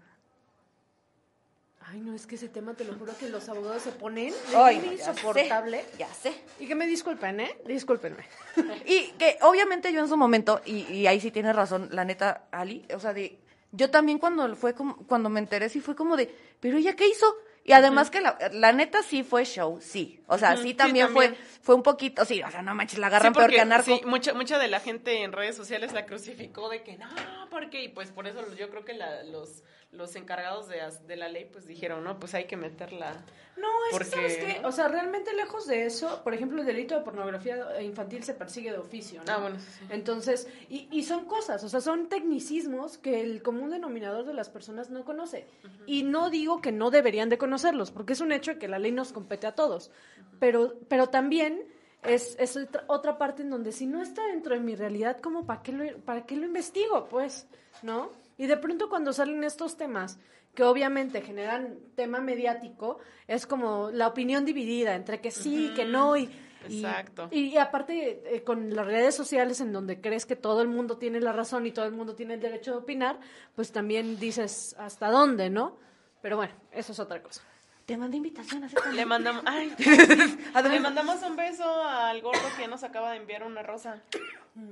[1.91, 4.79] Ay, no, es que ese tema te lo juro que los abogados se ponen Ay,
[4.79, 5.85] bien ya sé, insoportable.
[5.99, 6.35] Ya sé.
[6.61, 7.59] Y que me disculpen, ¿eh?
[7.67, 8.25] Discúlpenme.
[8.87, 12.49] Y que obviamente yo en su momento, y, y ahí sí tienes razón, la neta,
[12.51, 13.39] Ali, o sea, de,
[13.73, 17.09] yo también cuando fue como, cuando me enteré sí fue como de, pero ella qué
[17.09, 17.27] hizo?
[17.69, 20.21] Y además que la, la neta sí fue show, sí.
[20.27, 21.35] O sea, sí también, también.
[21.37, 23.61] fue fue un poquito, sí, o sea, no manches, la agarran Sí, peor porque, que
[23.61, 23.85] a narco.
[23.85, 27.07] sí, mucha, mucha de la gente en redes sociales la crucificó de que no,
[27.51, 31.29] porque, y pues por eso yo creo que la- los, los encargados de, de la
[31.29, 33.25] ley pues dijeron, no, pues hay que meterla.
[33.57, 34.65] No, es Porque, que, ¿sabes.
[34.65, 38.71] O sea, realmente lejos de eso, por ejemplo, el delito de pornografía infantil se persigue
[38.71, 39.33] de oficio, ¿no?
[39.33, 39.85] Ah, bueno, sí.
[39.91, 44.49] Entonces, y, y son cosas, o sea, son tecnicismos que el común denominador de las
[44.49, 45.47] personas no conoce.
[45.87, 48.93] Y no digo que no deberían de conocerlos, porque es un hecho que la ley
[48.93, 49.91] nos compete a todos.
[50.39, 51.65] Pero, pero también
[52.05, 55.63] es, es otra, parte en donde si no está dentro de mi realidad, ¿cómo para
[55.63, 57.09] qué lo, para qué lo investigo?
[57.09, 57.49] Pues,
[57.83, 58.13] ¿no?
[58.39, 60.19] Y de pronto cuando salen estos temas
[60.55, 66.17] que obviamente generan tema mediático, es como la opinión dividida entre que sí, que no,
[66.17, 66.31] y,
[66.69, 67.29] y- Exacto.
[67.31, 70.97] y, y aparte eh, con las redes sociales en donde crees que todo el mundo
[70.97, 73.21] tiene la razón y todo el mundo tiene el derecho de opinar,
[73.55, 75.77] pues también dices hasta dónde, ¿no?
[76.23, 77.43] Pero bueno, eso es otra cosa.
[77.89, 82.83] Te mandé invitación a Le mandamos, ay, le mandamos un beso al gordo que nos
[82.85, 84.03] acaba de enviar una rosa.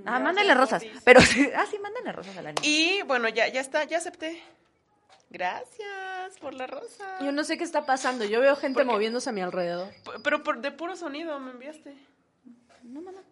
[0.04, 0.84] Ah, mándenle rosas.
[1.02, 1.20] Pero
[1.56, 2.60] ah, sí, mándenle rosas a la niña.
[2.62, 4.42] Y bueno, ya, ya está, ya acepté.
[5.30, 7.16] Gracias por la rosa.
[7.24, 9.88] Yo no sé qué está pasando, yo veo gente moviéndose a mi alrededor.
[10.04, 11.94] P- Pero por, de puro sonido me enviaste.
[12.82, 13.22] No, mamá.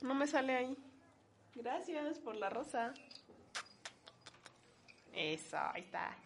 [0.00, 0.76] No me sale ahí.
[1.54, 2.92] Gracias por la rosa.
[5.12, 6.16] Eso, ahí está.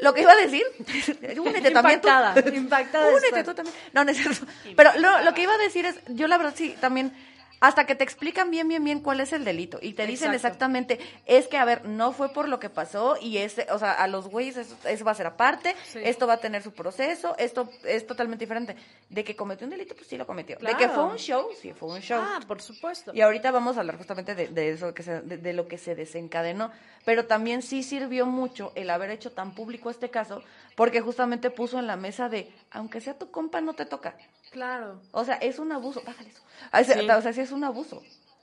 [0.00, 0.62] Lo que iba a decir,
[1.38, 2.08] únete también tú.
[2.08, 3.76] Impactada, impactada Únete tú también.
[3.92, 4.46] No, no es cierto.
[4.76, 7.12] Pero lo, lo que iba a decir es, yo la verdad sí, también,
[7.60, 10.46] hasta que te explican bien, bien, bien cuál es el delito y te dicen Exacto.
[10.48, 13.92] exactamente, es que, a ver, no fue por lo que pasó y ese, o sea,
[13.92, 16.00] a los güeyes eso, eso va a ser aparte, Sí.
[16.02, 18.76] esto va a tener su proceso, esto es totalmente diferente.
[19.08, 20.56] De que cometió un delito, pues sí lo cometió.
[20.58, 22.20] De que fue un show, sí fue un show.
[22.22, 23.12] Ah, por supuesto.
[23.14, 25.78] Y ahorita vamos a hablar justamente de, de eso que se- de, de lo que
[25.78, 26.70] se desencadenó,
[27.04, 30.42] pero también sí sirvió mucho el haber hecho tan público este caso,
[30.74, 34.16] porque justamente puso en la mesa de, aunque sea tu compa, no te toca.
[34.50, 35.00] Claro.
[35.12, 36.42] O sea, es un abuso, bájale eso.
[36.72, 37.08] O sea, Sí.
[37.10, 38.02] o sea, sí es un abuso.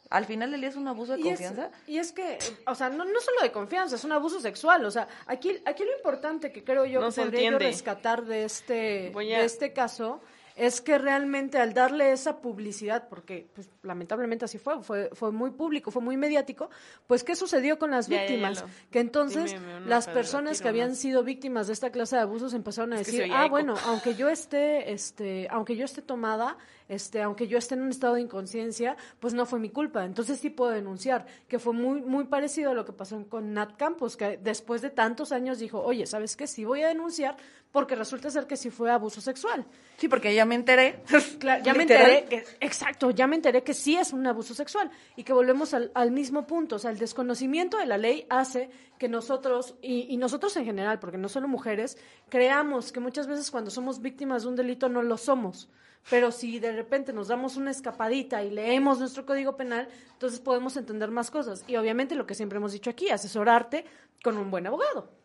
[0.10, 1.72] Al final del día es un abuso de Y es, confianza.
[1.88, 2.38] y es que,
[2.68, 4.86] o sea, no, no solo de confianza, es un abuso sexual.
[4.86, 8.44] O sea, aquí, aquí lo importante que creo yo No que podría yo rescatar de
[8.44, 10.22] este, a- de este caso
[10.56, 15.52] es que realmente al darle esa publicidad, porque pues, lamentablemente así fue, fue, fue muy
[15.52, 16.70] público, fue muy mediático,
[17.08, 18.62] pues ¿qué sucedió con las Ya, ya, ya víctimas?
[18.62, 22.54] lo- que entonces Dime las personas que habían sido víctimas de esta clase de abusos
[22.54, 23.50] empezaron a Es decir, ah, eco".
[23.52, 27.90] bueno, aunque yo esté, este, aunque yo esté tomada, este, aunque yo esté en un
[27.90, 30.06] estado de inconsciencia, pues no fue mi culpa.
[30.06, 33.76] Entonces sí puedo denunciar, que fue muy, muy parecido a lo que pasó con Nat
[33.78, 36.46] Campos, que después de tantos años dijo, oye, ¿sabes qué?
[36.48, 37.38] Sí voy a denunciar
[37.74, 39.66] porque resulta ser que sí fue abuso sexual.
[39.98, 41.04] Sí, porque ya me enteré.
[41.40, 44.92] Claro, ya me enteré que, exacto, ya me enteré que sí es un abuso sexual
[45.16, 48.70] y que volvemos al, al mismo punto, o sea, el desconocimiento de la ley hace
[49.00, 51.98] que nosotros, y, y nosotros en general, porque no solo mujeres,
[52.30, 55.68] creamos que muchas veces cuando somos víctimas de un delito no lo somos.
[56.12, 60.78] Pero si de repente nos damos una escapadita y leemos nuestro código penal, entonces podemos
[60.78, 61.64] entender más cosas.
[61.66, 63.86] Y obviamente lo que siempre hemos dicho aquí, asesorarte
[64.22, 65.23] con un buen abogado.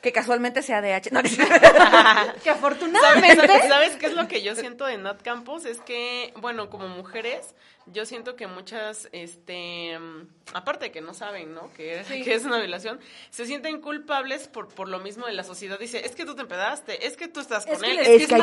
[0.00, 1.10] Que casualmente sea de H.
[1.12, 3.68] No, Que ¿Sabes, afortunadamente...
[3.68, 5.64] ¿Sabes qué es lo que yo siento de Nat Campos?
[5.64, 7.54] Es que, bueno, como mujeres,
[7.86, 11.72] yo siento que muchas, este, mm, aparte de que no saben, ¿no?
[11.74, 12.22] Que, Sí.
[12.22, 15.78] que es una violación, se sienten culpables por, por lo mismo de la sociedad.
[15.78, 18.06] Dice, es que tú te empedaste, es que tú estás Es con que él, les-
[18.08, 18.34] es que es es que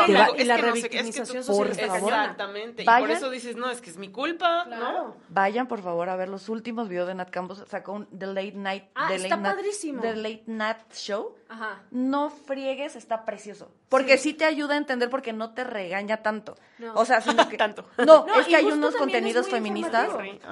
[0.41, 2.21] es la que no sé qué, es que tú- está cañona.
[2.23, 2.84] Exactamente.
[2.84, 3.12] Y por Vayan.
[3.12, 4.75] eso dices, no, es que es mi culpa, ¿no?
[4.78, 5.17] Claro.
[5.30, 7.63] Vayan por favor a ver los últimos videos de Nat Campos.
[7.67, 8.84] Sacó un The Late Night.
[8.95, 10.02] Ah, The está Late Nat- padrísimo.
[10.02, 11.36] The Late Night Show.
[11.49, 11.81] Ajá.
[11.89, 13.71] No friegues, está precioso.
[13.89, 14.33] Porque sí.
[14.33, 16.55] te ayuda a entender porque no te regaña tanto.
[16.77, 16.93] No.
[16.93, 17.85] O sea, sino que, Tanto.
[17.97, 20.09] No, No, es que hay unos es contenidos feministas.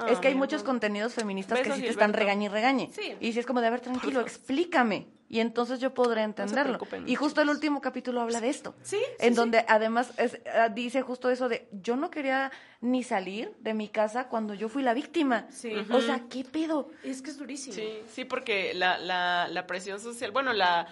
[0.08, 2.90] es que hay muchos contenidos feministas que sí te están regañe y regañe.
[2.92, 3.16] Sí.
[3.20, 5.06] Y si es como de, a ver, tranquilo, explícame.
[5.30, 6.78] Y entonces yo podré entenderlo.
[7.04, 8.74] y justo el último capítulo habla de esto.
[8.82, 13.02] Sí, En sí, donde además es- ah, dice justo eso de, yo no quería ni
[13.02, 15.46] salir de mi casa cuando yo fui la víctima.
[15.50, 15.72] Sí.
[15.92, 16.88] O sea, ¿qué pedo?
[17.04, 17.74] Es que es durísimo.
[17.74, 20.86] Sí, sí, porque la, la, la presión social, bueno, la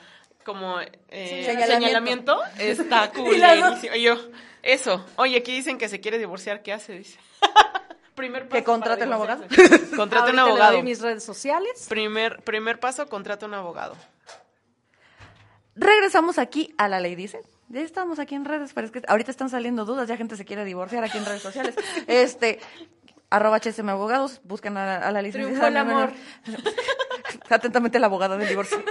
[0.45, 1.75] como eh, Señalamiento.
[1.75, 3.95] señalamiento está culerísimo.
[3.97, 4.17] Y yo,
[4.63, 6.93] eso, oye, aquí dicen que se quiere divorciar, ¿qué hace?
[6.99, 7.19] Dice.
[8.15, 9.45] Primer paso Que contrate un abogado.
[9.97, 10.73] Contrate un le abogado.
[10.75, 11.87] doy mis redes sociales.
[11.89, 13.97] Primer, primer paso, contrata un abogado.
[15.77, 17.43] Regresamos aquí a la ley dice.
[17.69, 20.45] Ya estamos aquí en redes, pero es que ahorita están saliendo dudas, ya gente se
[20.45, 21.75] quiere divorciar aquí en redes sociales.
[22.07, 22.61] Este,
[23.29, 25.49] arroba HSM Abogados, buscan a, a la licenciada.
[25.49, 26.13] Triunfó el amor.
[27.51, 28.83] Atentamente la abogada del divorcio.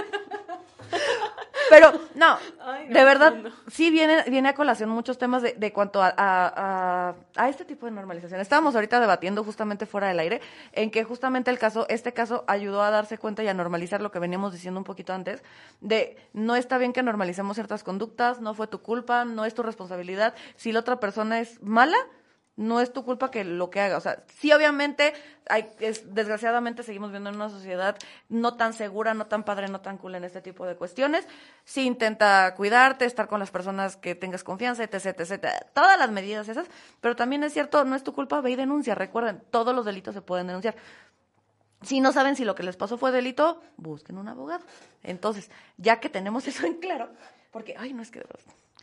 [1.70, 3.50] Pero, no, Ay, no, de verdad, no.
[3.68, 7.64] sí viene, viene a colación muchos temas de, de cuanto a, a, a- a este
[7.64, 8.40] tipo de normalización.
[8.40, 10.40] Estábamos ahorita debatiendo justamente fuera del aire,
[10.72, 14.10] en que justamente el caso, este caso ayudó a darse cuenta y a normalizar lo
[14.10, 15.42] que veníamos diciendo un poquito antes,
[15.80, 19.62] de no está bien que normalicemos ciertas conductas, no fue tu culpa, no es tu
[19.62, 20.34] responsabilidad.
[20.56, 21.96] Si la otra persona es mala,
[22.56, 23.98] no es tu culpa que lo que haga.
[23.98, 25.12] O sea, sí, obviamente,
[25.48, 27.96] hay, es, desgraciadamente seguimos viendo en una sociedad
[28.30, 31.26] no tan segura, no tan padre, no tan cool en este tipo de cuestiones.
[31.64, 35.46] Sí intenta cuidarte, estar con las personas que tengas confianza, etc, etc.
[35.74, 36.66] Todas las medidas esas.
[37.02, 38.94] Pero también es cierto, no es tu culpa, ve y denuncia.
[38.94, 40.76] Recuerden, todos los delitos se pueden denunciar.
[41.82, 44.64] Si no saben si lo que les pasó fue delito, busquen un abogado.
[45.02, 47.10] Entonces, ya que tenemos eso en claro,
[47.50, 48.24] porque, ay, no es que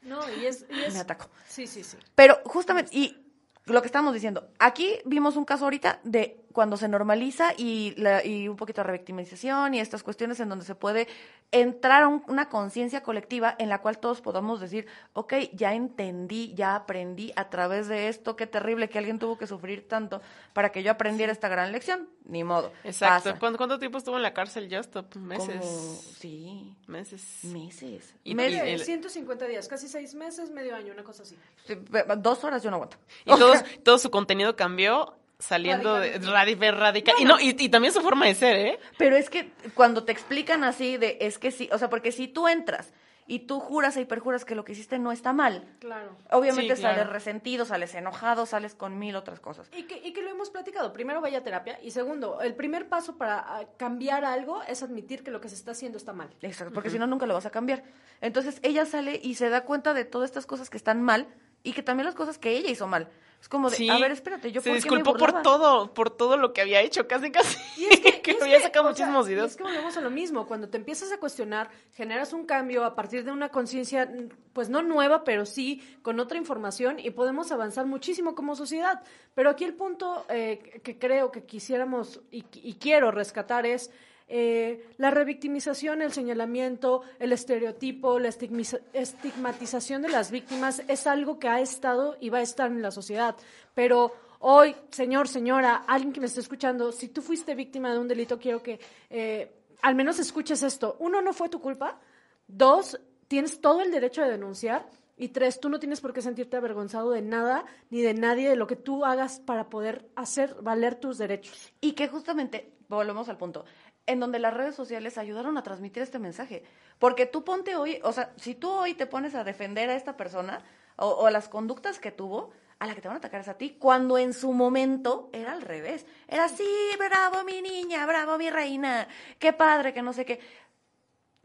[0.04, 1.28] No, y es, y es- me ataco.
[1.48, 1.98] Sí, sí, sí.
[2.14, 3.23] Pero justamente, y
[3.66, 8.24] lo que estamos diciendo, aquí vimos un caso ahorita de cuando se normaliza y, la-
[8.26, 11.08] y un poquito de revictimización y estas cuestiones en donde se puede
[11.52, 16.54] entrar a un- una conciencia colectiva en la cual todos podamos decir, ok, ya entendí,
[16.56, 20.22] ya aprendí a través de esto, qué terrible que alguien tuvo que sufrir tanto
[20.54, 22.72] para que yo aprendiera esta gran lección, ni modo.
[22.84, 23.30] Exacto.
[23.32, 23.40] pasa.
[23.40, 25.12] ¿Cuánto, cuánto tiempo estuvo en la cárcel Justop?
[25.14, 26.16] Como- Meses.
[26.20, 27.40] sí, Meses.
[27.44, 28.16] meses.
[28.24, 28.62] Y- Meses.
[28.64, 31.38] el- 150 días, casi seis meses, medio año, una cosa así.
[31.66, 31.76] Sí,
[32.18, 32.98] Dos horas yo no aguanto.
[33.26, 36.78] Y todo, todo su contenido cambió saliendo de radical.
[36.78, 37.16] radical.
[37.20, 38.80] Y no, y, y también su forma de ser, ¿eh?
[38.98, 42.28] Pero es que cuando te explican así de, es que sí, o sea, porque si
[42.28, 42.94] tú entras
[43.26, 46.18] y tú juras y perjuras que lo que hiciste no está mal, Claro.
[46.32, 46.98] obviamente Sí, claro.
[46.98, 49.70] sales resentido, sales enojado, sales con mil otras cosas.
[49.78, 50.92] Y que, y que lo hemos platicado.
[50.92, 51.80] Primero, vaya a terapia.
[51.82, 55.56] Y segundo, el primer paso para ah, cambiar algo es admitir que lo que se
[55.56, 56.32] está haciendo está mal.
[56.42, 57.84] Exacto, porque si no, nunca lo vas a cambiar.
[58.20, 61.28] Entonces ella sale y se da cuenta de todas estas cosas que están mal
[61.64, 63.08] y que también las cosas que ella hizo mal.
[63.44, 63.90] Es como de, Sí.
[63.90, 66.62] a ver, espérate, yo se por qué me disculpó por todo, por todo lo que
[66.62, 67.58] había hecho, casi casi.
[67.76, 69.52] Y es que, que y es había que, sacado sea, muchísimos y videos.
[69.52, 70.48] es que volvemos a lo mismo.
[70.48, 74.10] Cuando te empiezas a cuestionar, generas un cambio a partir de una conciencia,
[74.54, 79.02] pues no nueva, pero sí con otra información y podemos avanzar muchísimo como sociedad.
[79.36, 83.92] Pero aquí el punto eh, que creo que quisiéramos y, y quiero rescatar es
[84.28, 91.48] eh, la revictimización, el señalamiento, el estereotipo, la estigmatización de las víctimas es algo que
[91.48, 93.36] ha estado y va a estar en la sociedad.
[93.74, 98.08] Pero hoy, señor, señora, alguien que me esté escuchando, si tú fuiste víctima de un
[98.08, 100.96] delito, quiero que eh, al menos escuches esto.
[101.00, 102.00] Uno, no fue tu culpa.
[102.48, 104.90] Dos, tienes todo el derecho de denunciar.
[105.16, 108.56] Y tres, tú no tienes por qué sentirte avergonzado de nada ni de nadie de
[108.56, 111.72] lo que tú hagas para poder hacer valer tus derechos.
[111.82, 113.64] Y que justamente, volvemos al punto,
[114.06, 116.64] en donde las redes sociales ayudaron a transmitir este mensaje.
[117.00, 120.18] Porque tú ponte hoy, o sea, si tú hoy te pones a defender a esta
[120.18, 120.62] persona
[120.98, 123.54] o, o las conductas que tuvo, a la que te van a atacar es a
[123.54, 126.06] ti, cuando en su momento era al revés.
[126.28, 126.68] Era así,
[127.00, 129.08] bravo mi niña, bravo mi reina,
[129.40, 130.42] qué padre, que no sé qué.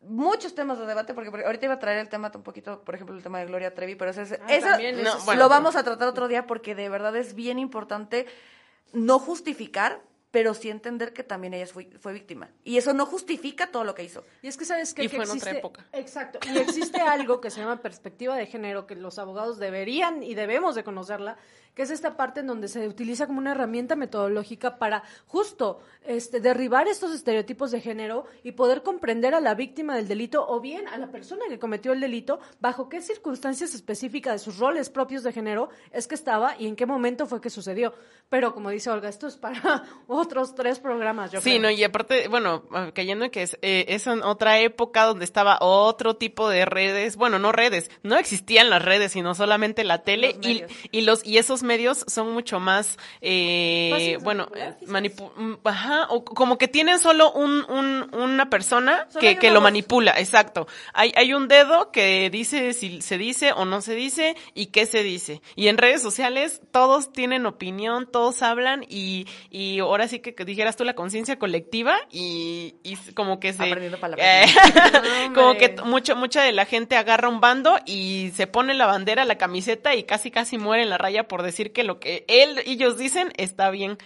[0.03, 2.95] Muchos temas de debate, porque, porque ahorita iba a traer el tema un poquito, por
[2.95, 5.27] ejemplo, el tema de Gloria Trevi, pero ese, es- Ah, eso también, No, eso sí.
[5.27, 5.43] bueno.
[5.43, 8.27] lo vamos a tratar otro día porque de verdad es bien importante
[8.93, 12.51] no justificar, pero sí entender que también ella fue, fue víctima.
[12.65, 14.25] Y eso no justifica todo lo que hizo.
[14.43, 15.87] Y es que sabes que, Y que fue en otra época.
[15.93, 16.39] Exacto.
[16.53, 20.75] Y existe algo que se llama perspectiva de género, que los abogados deberían y debemos
[20.75, 21.39] de conocerla,
[21.79, 26.41] que es esta parte en donde se utiliza como una herramienta metodológica para justo este,
[26.41, 30.89] derribar estos estereotipos de género y poder comprender a la víctima del delito o bien
[30.89, 35.23] a la persona que cometió el delito bajo qué circunstancias específicas de sus roles propios
[35.23, 37.95] de género es que estaba y en qué momento fue que sucedió.
[38.29, 41.63] Pero como dice Olga, esto es para otros tres programas, yo Sí, creo.
[41.63, 45.25] no, y aparte, bueno, ah, cayendo en que es, eh, es en otra época donde
[45.25, 50.03] estaba otro tipo de redes, bueno, no redes, no existían las redes, sino solamente la
[50.03, 55.31] tele Los y, y los y esos medios son mucho más, eh, bueno, eh, manipu-
[55.37, 60.15] mm, ajá, o como que tienen solo un, un- una persona Solo que, lo manipula,
[60.19, 60.67] exacto.
[60.95, 64.87] Hay, hay un dedo que dice si se dice o no se dice y qué
[64.87, 65.43] se dice.
[65.57, 70.45] Y en redes sociales todos tienen opinión, todos hablan y, y ahora sí que, que
[70.45, 73.65] dijeras tú la conciencia colectiva y, y como que se...
[74.25, 74.47] Eh,
[75.35, 79.25] como que mucho, mucha de la gente agarra un bando y se pone la bandera,
[79.25, 82.63] la camiseta y casi casi muere en la raya por decir que lo que él,
[82.65, 83.99] ellos dicen está bien.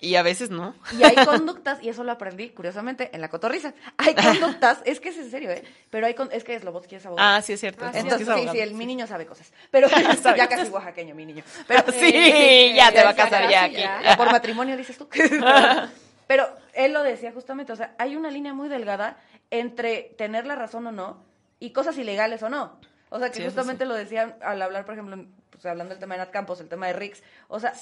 [0.00, 0.76] Y a veces no.
[0.96, 3.74] Y hay conductas, y eso lo aprendí, curiosamente, en la cotorriza.
[3.96, 5.64] Hay conductas, es que es en serio, ¿eh?
[5.90, 7.28] Pero hay con, es que Slobotsky es abogado.
[7.28, 7.84] Ah, sí es cierto.
[7.84, 8.74] Ah, sí, Entonces, es sí, sí, el sí.
[8.76, 9.52] mi niño sabe cosas.
[9.72, 9.88] Pero
[10.36, 11.42] ya casi oaxaqueño, mi niño.
[11.66, 13.78] Pero, Sí, ya te va a casar ya aquí.
[13.78, 15.08] Ya por matrimonio, dices tú.
[16.28, 19.16] Pero él lo decía justamente, o sea, hay una línea muy delgada
[19.50, 21.24] entre tener la razón o no
[21.58, 22.78] y cosas ilegales o no.
[23.10, 25.16] O sea, que Sí, justamente lo decían al hablar, por ejemplo,
[25.50, 27.20] pues, hablando del tema de Nat Campos, el tema de Rix.
[27.48, 27.72] O sea,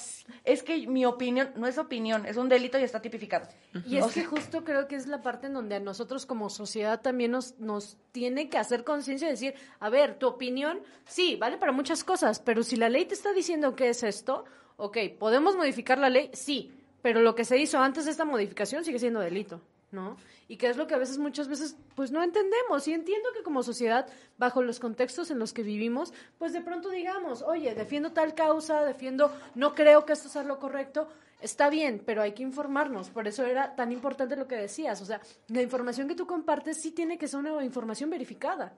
[0.43, 3.47] es que mi opinión no es opinión, es un delito y está tipificado.
[3.85, 6.49] Y es O que justo creo que es la parte en donde a nosotros como
[6.49, 11.35] sociedad también nos, nos tiene que hacer conciencia de decir, a ver, tu opinión, sí,
[11.35, 14.45] vale para muchas cosas, pero si la ley te está diciendo que es esto,
[14.77, 16.31] ok, ¿podemos modificar la ley?
[16.33, 16.73] Sí,
[17.03, 19.61] pero lo que se hizo antes de esta modificación sigue siendo delito,
[19.91, 20.17] ¿no?
[20.47, 22.87] Y que es lo que a veces, muchas veces, pues no entendemos.
[22.87, 24.07] Y entiendo que como sociedad,
[24.37, 28.83] bajo los contextos en los que vivimos, pues de pronto digamos, oye, defiendo tal causa,
[28.83, 31.07] defiendo, no creo que esto sea lo correcto,
[31.39, 33.09] Está bien, pero hay que informarnos.
[33.09, 35.01] Por eso era tan importante lo que decías.
[35.01, 38.73] O sea, la información que tú compartes sí tiene que ser una información verificada.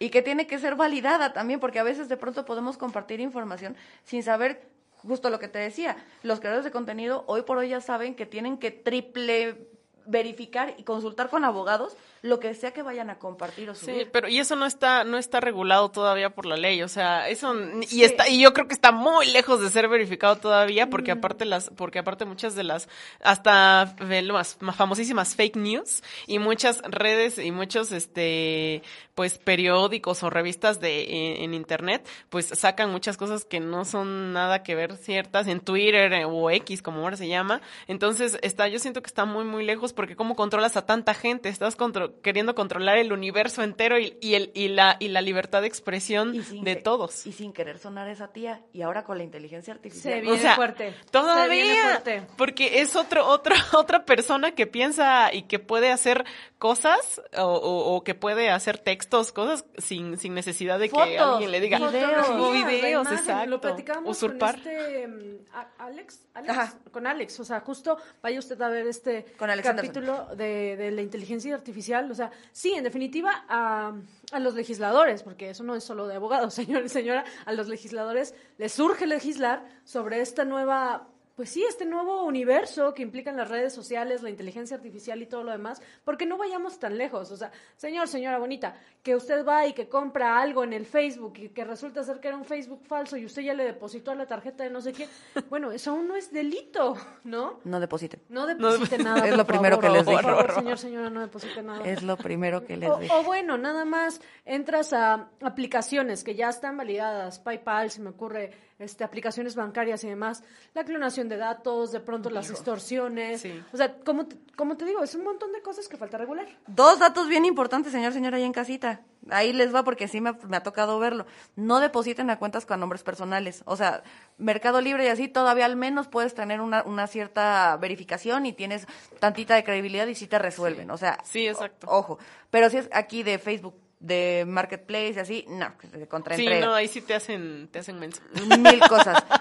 [0.00, 3.76] y que tiene que ser validada también, porque a veces de pronto podemos compartir información
[4.02, 5.96] sin saber justo lo que te decía.
[6.22, 9.68] Los creadores de contenido hoy por hoy ya saben que tienen que triple
[10.06, 13.94] verificar y consultar con abogados lo que sea que vayan a compartir o subir.
[14.04, 17.28] Sí, pero y eso no está no está regulado todavía por la ley, o sea,
[17.28, 18.02] eso y Sí.
[18.02, 21.68] está y yo creo que está muy lejos de ser verificado todavía porque aparte las
[21.76, 22.88] porque aparte muchas de las
[23.22, 28.82] hasta las más famosísimas fake news y muchas redes y muchos este
[29.14, 31.02] pues periódicos o revistas de
[31.36, 35.60] en, en internet pues sacan muchas cosas que no son nada que ver ciertas en
[35.60, 37.60] Twitter eh, o X como ahora se llama.
[37.86, 41.48] Entonces, está yo siento que está muy muy lejos porque cómo controlas a tanta gente,
[41.48, 45.62] estás contro- queriendo controlar el universo entero y, y el y la y la libertad
[45.62, 47.26] de expresión de que- todos.
[47.26, 48.62] Y sin querer sonar esa tía.
[48.72, 50.14] Y ahora con la inteligencia artificial.
[50.14, 50.84] Se viene o sea, fuerte.
[50.84, 52.26] Se viene Todavía, fuerte.
[52.36, 56.24] porque es otro, otro, otra persona que piensa y que puede hacer
[56.58, 61.50] cosas o, o- o que puede hacer textos, cosas sin, sin necesidad de que alguien
[61.50, 62.28] le diga videos.
[62.30, 63.50] o videos, imagen, exacto.
[63.50, 64.60] Lo platicábamos Usurpar.
[64.62, 65.36] con este mm,
[65.78, 66.74] Alex, Alex, Ajá.
[66.90, 71.02] con Alex, o sea, justo vaya usted a ver este Con capítulo de, de la
[71.02, 73.94] inteligencia artificial, o sea, sí, en definitiva a,
[74.32, 77.68] a los legisladores, porque eso no es solo de abogados, señor y señora, a los
[77.68, 83.48] legisladores les surge legislar sobre esta nueva pues sí, este nuevo universo que implican las
[83.48, 87.30] redes sociales, la inteligencia artificial y todo lo demás, porque no vayamos tan lejos.
[87.32, 91.34] O sea, señor, señora bonita, que usted va y que compra algo en el Facebook
[91.38, 94.14] y que resulta ser que era un Facebook falso y usted ya le depositó a
[94.14, 95.08] la tarjeta de no sé qué,
[95.50, 97.60] bueno, eso aún no es delito, ¿no?
[97.64, 98.20] No depositen.
[98.28, 99.24] No deposite nada.
[99.24, 99.90] Es por lo primero favor.
[99.90, 100.22] que les Por dije.
[100.30, 101.84] favor, señor, señora, no deposite nada.
[101.84, 103.12] Es lo primero que les O, dije.
[103.14, 108.52] o bueno, nada más entras a aplicaciones que ya están validadas, PayPal, se me ocurre,
[108.84, 113.62] este, aplicaciones bancarias y demás, la clonación de datos, de pronto las extorsiones, Sí.
[113.72, 116.46] o sea, como te, como te digo, es un montón de cosas que falta regular.
[116.66, 119.00] Dos datos bien importantes, señor, señora, ahí en casita.
[119.30, 121.24] Ahí les va porque sí me, ha- me ha tocado verlo.
[121.56, 123.62] No depositen a cuentas con nombres personales.
[123.64, 124.02] O sea,
[124.36, 128.86] Mercado Libre y así todavía al menos puedes tener una, una cierta verificación y tienes
[129.20, 130.90] tantita de credibilidad y sí te resuelven.
[130.90, 131.86] O sea, Sí, exacto.
[131.88, 132.18] o- ojo.
[132.50, 133.74] Pero si es aquí de Facebook,
[134.04, 135.72] de Marketplace y así, no,
[136.08, 138.22] contra Sí, no, ahí sí te hacen, te hacen menso.
[138.58, 139.24] mil cosas.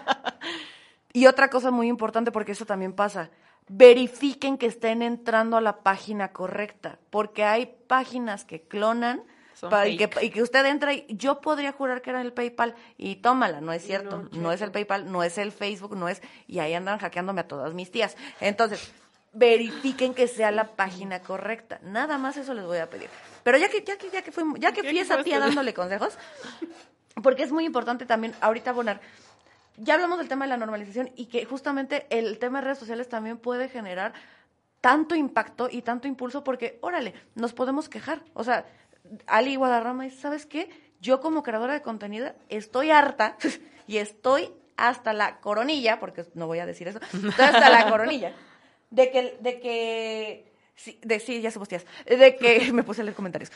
[1.16, 3.30] Y otra cosa muy importante, porque eso también pasa,
[3.70, 9.22] verifiquen que estén entrando a la página correcta, porque hay páginas que clonan
[9.54, 12.34] Son pa- y, que, y que usted entra y yo podría jurar que era el
[12.34, 15.96] PayPal y tómala, no es cierto, no, no, es el PayPal, no es el Facebook,
[15.96, 18.18] no es, y ahí andan hackeándome a todas mis tías.
[18.42, 18.92] Entonces,
[19.34, 23.10] verifiquen que sea la página correcta, nada más eso les voy a pedir.
[23.44, 26.18] Pero ya que, ya que, ya que fui, ya que fui esa tía dándole consejos,
[27.22, 29.02] porque es muy importante también ahorita abonar.
[29.78, 33.10] Ya hablamos del tema de la normalización y que justamente el tema de redes sociales
[33.10, 34.14] también puede generar
[34.82, 38.22] tanto impacto y tanto impulso porque, órale, nos podemos quejar.
[38.34, 38.66] O sea,
[39.28, 40.70] Ali Guadarrama dice, ¿sabes qué?
[41.00, 43.38] Yo como creadora de contenido estoy harta
[43.88, 48.34] y estoy hasta la coronilla, porque no voy a decir eso, estoy hasta la coronilla,
[48.90, 53.04] de que, de que, sí, de, sí, ya somos tías, de que, me puse a
[53.04, 53.52] leer comentarios,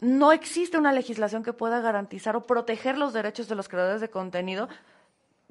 [0.00, 4.08] no existe una legislación que pueda garantizar o proteger los derechos de los creadores de
[4.08, 4.68] contenido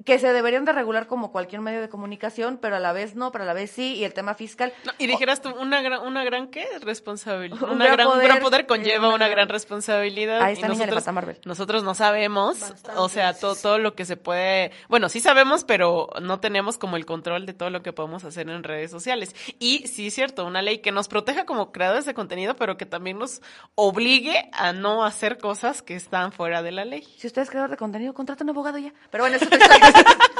[0.04, 3.32] que se deberían de regular como cualquier medio de comunicación, pero a la vez no,
[3.32, 4.72] pero a la vez sí, y el tema fiscal.
[4.84, 6.66] No, y dijeras tú, una gran, una gran ¿qué?
[6.80, 7.62] Responsabilidad.
[7.62, 10.40] Un Una gran gran, un gran poder, conlleva una una gran- gran responsabilidad.
[10.42, 11.38] A y esta niña le nosotros, Marvel.
[11.44, 15.64] nosotros no sabemos, Bastante, o sea, todo, todo lo que se puede, bueno, sí sabemos,
[15.64, 19.34] pero no tenemos como el control de todo lo que podemos hacer en redes sociales.
[19.58, 22.86] Y sí es cierto, una ley que nos proteja como creadores de contenido, pero que
[22.86, 23.40] también nos
[23.74, 27.02] obligue a no hacer cosas que están fuera de la ley.
[27.18, 28.92] Si usted es creador de contenido, contrata un abogado ya.
[29.10, 29.78] Pero bueno, eso te está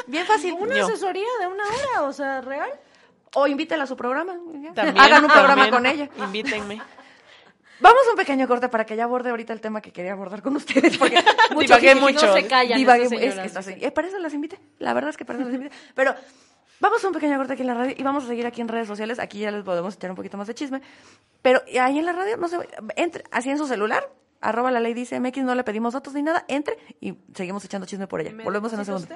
[0.06, 0.54] bien fácil.
[0.58, 0.86] Una Yo.
[0.86, 2.70] asesoría de una hora, o sea, real.
[3.34, 4.34] O invítela a su programa.
[4.74, 6.08] También, Hagan un programa también, con ella.
[6.18, 6.82] Invítenme.
[7.82, 10.42] Vamos a un pequeño corte para que ya aborde ahorita el tema que quería abordar
[10.42, 10.98] con ustedes.
[10.98, 11.16] Porque
[11.52, 12.26] mucho Divagué mucho.
[12.26, 14.58] No se callan Divagué es que estas- eh, para eso las invité.
[14.78, 15.74] La verdad es que para eso las invité.
[15.94, 16.14] Pero
[16.80, 18.68] vamos a un pequeño corte aquí en la radio y vamos a seguir aquí en
[18.68, 19.18] redes sociales.
[19.18, 20.82] Aquí ya les podemos echar un poquito más de chisme.
[21.40, 22.58] Pero ahí en la radio, no se
[22.96, 24.06] entre así en su celular
[24.40, 27.86] arroba la ley dice MX, no le pedimos datos ni nada, entre y seguimos echando
[27.86, 28.32] chisme por ella.
[28.32, 29.08] ¿Me Volvemos en un segundo.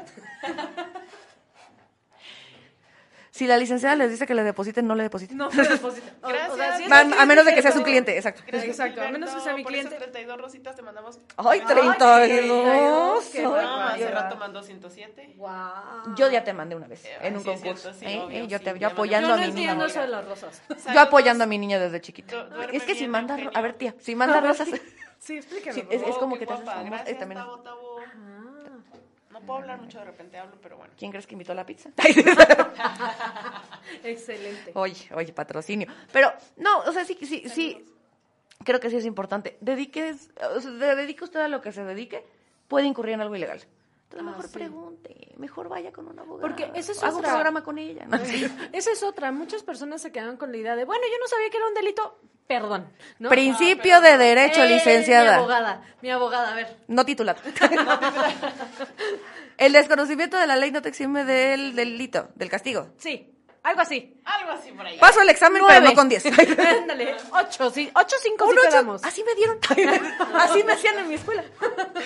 [3.30, 5.36] Si la licenciada les dice que le depositen, no le depositen.
[5.36, 6.12] No me deposita.
[6.22, 7.04] O- o sea, Gracias.
[7.06, 8.42] un a menos de que cliente, sea su cliente, exacto.
[8.46, 10.04] Exacto, a menos que sea mi por eso cliente.
[10.04, 11.18] 32 rositas te mandamos.
[11.36, 13.24] Ay, Ay, 32.
[13.32, 15.32] qué Ay, No, hace qué rato mandó 107.
[15.36, 16.14] Guau.
[16.14, 17.92] Yo ya te mandé una vez Eh, en un sí, concurso.
[17.92, 18.20] cierto, sí, ¿eh?
[18.24, 19.60] obvio, Eh, yo sí, te yo apoyando Yo a no mi niña.
[19.72, 20.62] entiendo eso de las rosas.
[20.94, 22.44] Yo apoyando a mi niña desde chiquita.
[22.44, 24.68] Du- Es que si manda, a ver tía, si manda rosas,
[25.24, 25.72] Sí, explícame.
[25.80, 27.40] Sí, es- como que te haces Gracias, eh, también.
[27.40, 27.62] Tavo.
[29.30, 30.92] No puedo hablar mucho, de repente hablo, pero bueno.
[30.96, 31.90] ¿quién crees que invitó a la pizza?
[34.04, 34.72] Excelente.
[34.74, 35.88] Oye, oye, patrocinio.
[36.12, 37.84] Pero, no, o sea, sí, sí, sí,
[38.64, 39.56] creo que sí es importante.
[39.60, 42.24] Dediques, o sea, de- dedique usted a lo que se dedique,
[42.68, 43.60] puede incurrir en algo ilegal.
[44.04, 44.52] Entonces, Ah, mejor sí.
[44.54, 46.48] pregunte, mejor vaya con una abogada.
[46.48, 47.30] Porque esa es Haga un otra.
[47.32, 48.06] programa con ella.
[48.06, 48.16] ¿no?
[48.72, 49.32] Esa es otra.
[49.32, 51.74] Muchas personas se quedan con la idea de, bueno, yo no sabía que era un
[51.74, 52.18] delito.
[52.46, 52.86] Perdón.
[53.18, 53.30] ¿no?
[53.30, 55.36] Principio de derecho, Eh, Mi licenciada.
[55.36, 56.76] abogada, mi abogada, a ver.
[56.88, 57.40] No titulado.
[59.56, 62.88] El desconocimiento de la ley no te exime del delito, del castigo.
[62.98, 63.30] Sí,
[63.62, 64.20] algo así.
[64.24, 64.98] Algo así por ahí.
[64.98, 65.76] Paso el examen, Nueve.
[65.78, 66.26] pero no con 10.
[66.80, 67.88] Ándale, ocho, sí.
[67.94, 68.68] Ocho, cinco, Un sí ocho.
[68.68, 69.04] quedamos.
[69.04, 69.58] Así me dieron.
[70.34, 71.44] Así me hacían en mi escuela.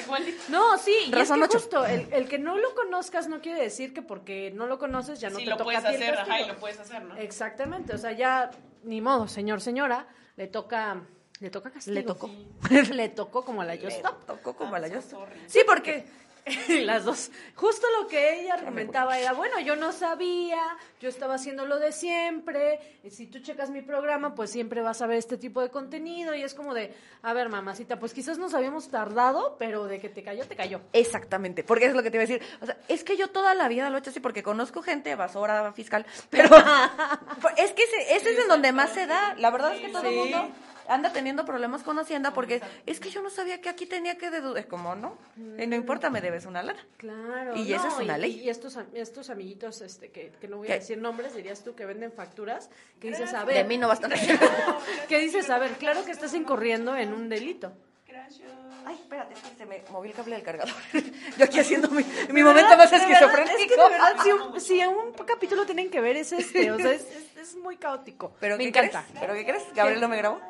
[0.05, 0.43] Igualito.
[0.51, 1.65] No, sí, y Razón es que ocho.
[1.65, 5.19] justo, el, el que no lo conozcas no quiere decir que porque no lo conoces
[5.19, 7.17] ya no Sí, te lo toca puedes hacer, ajá, y lo puedes hacer, ¿no?
[7.17, 8.51] Exactamente, o sea, ya
[8.85, 10.07] ni modo, señor, señora,
[10.39, 11.03] le toca,
[11.41, 11.95] le toca castigo.
[11.97, 12.31] Le tocó.
[12.95, 14.25] le tocó como a la Just Stop.
[14.25, 15.03] Tocó como a la yo.
[15.03, 15.35] sorry.
[15.49, 16.07] Sí, porque
[16.85, 17.31] Las dos.
[17.55, 20.59] Justo lo que ella argumentaba era, bueno, yo no sabía,
[21.01, 25.03] yo estaba haciendo lo de siempre, y si tú checas mi programa, pues siempre vas
[25.03, 28.39] a ver este tipo de contenido, y es como de, a ver, mamacita, pues quizás
[28.39, 30.81] nos habíamos tardado, pero de que te cayó, te cayó.
[30.93, 32.43] Exactamente, porque es lo que te iba a decir.
[32.61, 35.11] O sea, es que yo toda la vida lo he hecho así porque conozco gente
[35.11, 36.49] evasora fiscal, pero
[37.57, 39.35] es que ese, ese es en donde más se da.
[39.39, 40.15] La verdad es que todo el Sí.
[40.17, 40.49] mundo
[40.89, 44.31] anda teniendo problemas con Hacienda porque es que yo no sabía que aquí tenía que
[44.31, 44.67] deducir.
[44.67, 45.17] Como no,
[45.59, 46.85] Y no importa, me debes una lana.
[46.97, 47.57] Claro.
[47.57, 48.41] Y esa es una y- ley.
[48.41, 51.85] Y estos, estos amiguitos, este, que, que no voy a decir nombres, dirías tú, que
[51.87, 52.71] venden facturas,
[53.01, 54.09] que dices, a ver, De mí no basta.
[55.09, 57.73] que dices, a ver, claro que estás incurriendo en un delito.
[58.07, 58.49] Gracias.
[58.87, 60.75] Ay, espérate, es que se me movió el cable del cargador.
[61.39, 63.83] Yo aquí haciendo mi, mi momento más verdad, Es que esquizofrénico.
[63.85, 67.03] de verdad, si un, si un capítulo tienen que ver es este, o sea, es,
[67.03, 68.33] es, es muy caótico.
[68.41, 69.03] ¿Pero Me qué encanta.
[69.07, 69.21] crees?
[69.21, 69.65] ¿Pero qué crees?
[69.75, 70.41] ¿Gabriel no me grabó?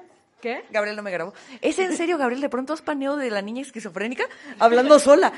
[0.41, 0.65] ¿Qué?
[0.71, 1.35] Gabriel no me grabó.
[1.61, 2.41] ¿Es en serio, Gabriel?
[2.41, 4.25] ¿De pronto has paneo de la niña esquizofrénica?
[4.61, 5.33] Hablando sola.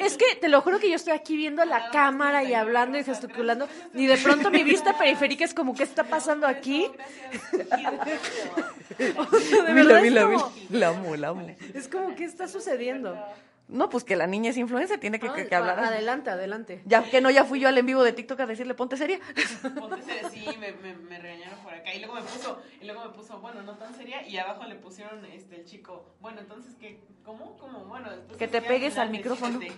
[0.00, 3.04] Es que te lo juro que yo estoy aquí viendo la cámara y hablando y
[3.04, 6.90] gesticulando y de pronto mi vista periférica es como, ¿qué está pasando aquí?
[9.16, 10.28] O sea, de verdad mila.
[10.70, 11.46] La amo, la amo.
[11.72, 13.18] Es como, ¿qué está sucediendo?
[13.66, 15.78] No, pues que la niña es influencer, tiene que, que, que hablar.
[15.80, 16.82] Adelante, adelante.
[16.84, 19.18] Ya que no, ya fui yo al en vivo de TikTok a decirle ponte seria.
[19.80, 21.94] Ponte seria, sí, me, me, me regañaron por acá.
[21.94, 24.26] Y luego me puso, y luego me puso, bueno, no tan seria.
[24.28, 27.00] Y abajo le pusieron este el chico, bueno, entonces, ¿qué?
[27.24, 27.56] ¿Cómo?
[27.56, 27.86] ¿Cómo?
[27.86, 29.58] Bueno, entonces, Que te ¿qué pegues al micrófono.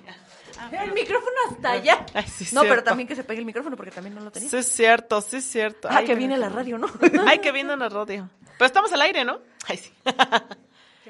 [0.59, 2.07] Ah, El micrófono hasta allá.
[2.15, 4.49] Ay, sí, No, pero también que se pegue el micrófono porque también no lo tenía.
[4.49, 5.87] Sí, es cierto, sí, es cierto.
[5.91, 6.87] Ah, Ay, que viene la radio, ¿no?
[7.27, 8.31] Ay, que viene la radio.
[8.57, 9.41] Pero estamos al aire, ¿no?
[9.69, 9.93] Ay, sí.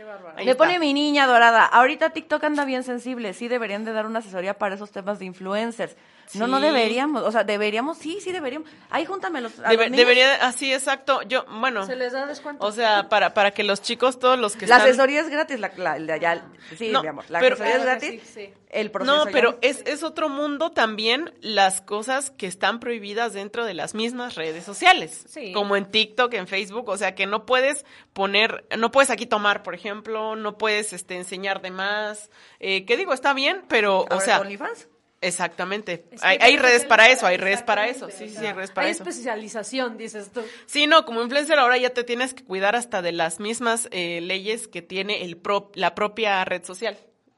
[0.07, 0.37] Bárbaro.
[0.37, 0.57] Me está.
[0.57, 1.65] pone mi niña dorada.
[1.65, 3.35] Ahorita TikTok anda bien sensible.
[3.35, 5.97] Sí deberían de dar una asesoría para esos temas de influencers.
[6.35, 7.23] No, no deberíamos.
[7.23, 8.69] O sea, deberíamos, sí, sí deberíamos.
[8.91, 9.59] Ahí júntamelos.
[9.61, 11.23] a Debe- los debería, así, exacto.
[11.23, 12.65] Yo, bueno, ¿Se les da descuento?
[12.67, 14.89] o sea, para, para que los chicos, todos los que La están...
[14.91, 15.61] asesoría es gratis.
[15.61, 16.45] La, la, la- ya-
[16.77, 17.25] sí, No, mi amor.
[17.29, 18.23] La pero- asesoría es que gratis.
[18.35, 18.55] sí, sí.
[18.69, 19.59] El proceso No, pero no.
[19.63, 24.65] es, es otro mundo también las cosas que están prohibidas dentro de las mismas redes
[24.65, 25.25] sociales.
[25.29, 25.53] Sí.
[25.53, 29.63] Como en TikTok, en Facebook, o sea que no puedes poner, no puedes aquí tomar,
[29.63, 32.29] por ejemplo, no puedes este enseñar de más.
[32.61, 33.13] Eh, ¿Qué digo?
[33.13, 34.89] Está bien, pero, o sea, OnlyFans.
[35.27, 36.05] Exactamente.
[36.11, 38.09] Es que Hay, hay hay redes para eso, hay redes para eso.
[38.11, 39.03] Sí, sí, hay redes para hay eso.
[39.03, 40.43] especialización, dices tú.
[40.67, 44.21] Sí, no, como influencer ahora ya te tienes que cuidar hasta de las mismas eh,
[44.23, 46.97] leyes que tiene el pro- la propia red social.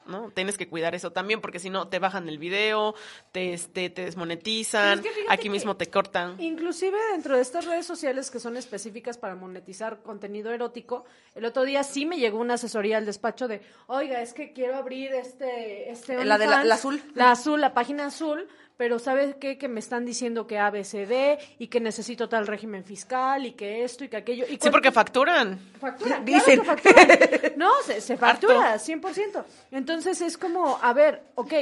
[0.08, 0.30] ¿No?
[0.32, 2.94] Tienes que cuidar eso también, porque si no te bajan el video,
[3.32, 6.40] te, este, te desmonetizan, es que aquí mismo te cortan.
[6.40, 11.04] Inclusive dentro de estas redes sociales que son específicas para monetizar contenido erótico,
[11.34, 14.76] el otro día sí me llegó una asesoría al despacho de, oiga, es que quiero
[14.76, 17.02] abrir este, este La de la- OnlyFans, la azul.
[17.14, 18.48] la azul, la página azul,
[18.78, 19.58] pero ¿sabes qué?
[19.58, 24.04] Que me están diciendo que ABCD y que necesito tal régimen fiscal y que esto
[24.04, 24.46] y que aquello.
[24.48, 25.58] Y Sí, porque facturan.
[25.80, 26.60] Factura, Dicen.
[26.60, 27.52] claro que factura.
[27.56, 29.44] No, se, se factura, 100%.
[29.72, 31.52] Entonces es como, a ver, ok,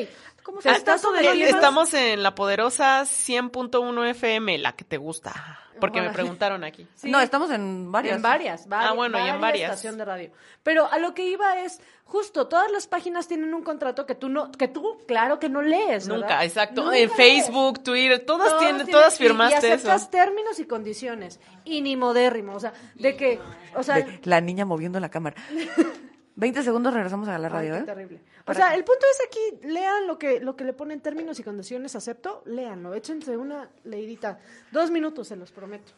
[0.43, 5.66] ¿cómo se está sobre estamos en la poderosa 100.1 FM, la que te gusta.
[5.81, 6.87] Porque me preguntaron aquí.
[6.95, 7.11] Sí.
[7.11, 8.17] No, estamos en varias.
[8.17, 8.91] En varias, varias.
[8.91, 9.71] Ah, bueno, y en varias.
[9.71, 10.31] estación de radio.
[10.63, 14.29] Pero a lo que iba es, justo, todas las páginas tienen un contrato que tú
[14.29, 16.23] no, que tú, claro que no lees, ¿verdad?
[16.23, 16.83] Nunca, exacto.
[16.85, 17.17] Nunca en lees.
[17.17, 19.75] Facebook, Twitter, todas tienen, tienen- todas y- firmaste y, eso.
[19.91, 21.41] aceptas términos y condiciones.
[21.65, 23.41] Y ni modérrimo, o sea, de que,
[23.75, 25.37] o sea, De la niña moviendo la cámara.
[26.39, 27.87] 20 segundos regresamos a la radio, Ay, qué ¿eh?
[27.95, 28.21] terrible.
[28.49, 31.43] O sea, el punto es aquí, lean lo que, lo que le ponen términos y
[31.43, 34.39] condiciones, acepto, léanlo, échense una leidita.
[34.71, 35.93] Dos minutos, se los prometo.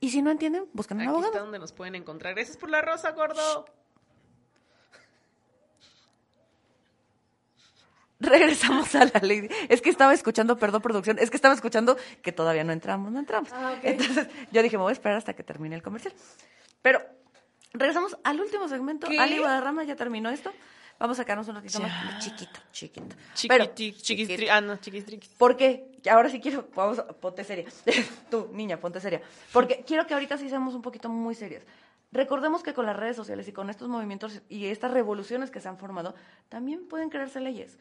[0.00, 1.44] Y si no entienden, busquen un Aquí está abogado.
[1.44, 2.34] donde nos pueden encontrar.
[2.34, 3.66] Gracias por la rosa, gordo.
[8.20, 9.48] Regresamos a la ley.
[9.68, 13.18] Es que estaba escuchando, perdón, producción, es que estaba escuchando que todavía no entramos, no
[13.18, 13.50] entramos.
[13.52, 13.84] Ah, ok.
[13.84, 16.14] Entonces, yo dije, me voy a esperar hasta que termine el comercial.
[16.82, 17.00] Pero
[17.72, 19.06] regresamos al último segmento.
[19.08, 19.18] ¿Qué?
[19.18, 20.52] Ali Guadarrama ya terminó esto.
[20.98, 21.86] Vamos a sacarnos un ratito Ya.
[21.86, 22.22] más.
[22.24, 23.16] Chiquito, chiquito.
[23.34, 25.30] Chiquiti, chiquistri- ah, no, chiquistriquis.
[25.30, 25.86] ¿Por qué?
[26.10, 27.64] Ahora sí quiero, vamos, ponte seria.
[28.30, 29.22] Tú, niña, ponte seria.
[29.52, 31.62] Porque quiero que ahorita sí seamos un poquito muy serias.
[32.12, 35.68] Recordemos que con las redes sociales y con estos movimientos y estas revoluciones que se
[35.68, 36.14] han formado,
[36.50, 37.78] también pueden crearse leyes.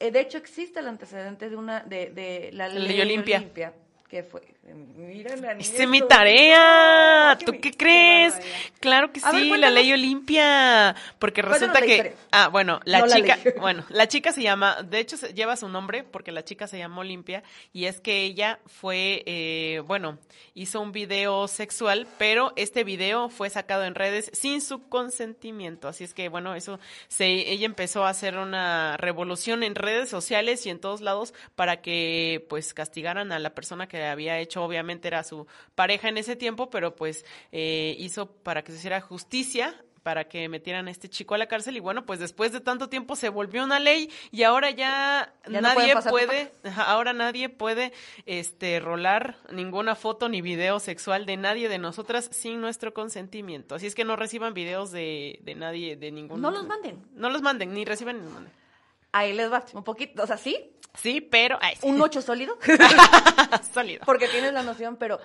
[0.00, 3.74] Eh, de hecho, existe el antecedente de una de, de la La ley, ley Olimpia.
[4.08, 4.53] que fue.
[4.96, 6.08] Mira la Hice niña mi esto.
[6.08, 7.38] tarea.
[7.44, 8.34] ¿Tú mi- qué crees?
[8.80, 10.94] Claro que A ver, sí, la ley Olimpia.
[11.18, 11.96] Porque resulta que.
[11.96, 12.12] historia.
[12.32, 13.38] Ah, bueno, la No chica.
[13.60, 14.82] bueno, la chica se llama.
[14.82, 17.42] De hecho, lleva su nombre porque la chica se llama Olimpia.
[17.74, 19.22] Y es que ella fue.
[19.26, 20.18] eh, bueno,
[20.54, 25.88] hizo un video sexual, pero este video fue sacado en redes sin su consentimiento.
[25.88, 26.80] Así es que, bueno, eso.
[27.08, 31.82] se Ella empezó a hacer una revolución en redes sociales y en todos lados para
[31.82, 34.53] que, pues, castigaran a la persona que había hecho.
[34.62, 39.00] Obviamente era su pareja en ese tiempo, pero pues eh, hizo para que se hiciera
[39.00, 39.74] justicia
[40.04, 42.88] para que metieran a este chico a la cárcel y bueno, pues después de tanto
[42.88, 47.92] tiempo se volvió una ley y ahora ya, nadie puede, ahora nadie puede
[48.26, 53.74] este rolar ninguna foto ni video sexual de nadie de nosotras sin nuestro consentimiento.
[53.74, 57.02] Así es que no reciban videos de, de nadie, de ningún No los manden.
[57.14, 58.52] No los manden, ni reciban ni los manden.
[59.14, 59.64] Ahí les va.
[59.72, 61.88] Un poquito, o sea, sí, Sí, pero ay, sí.
[61.88, 62.56] un ocho sólido.
[63.74, 64.02] sólido.
[64.06, 65.18] porque tienes la noción, pero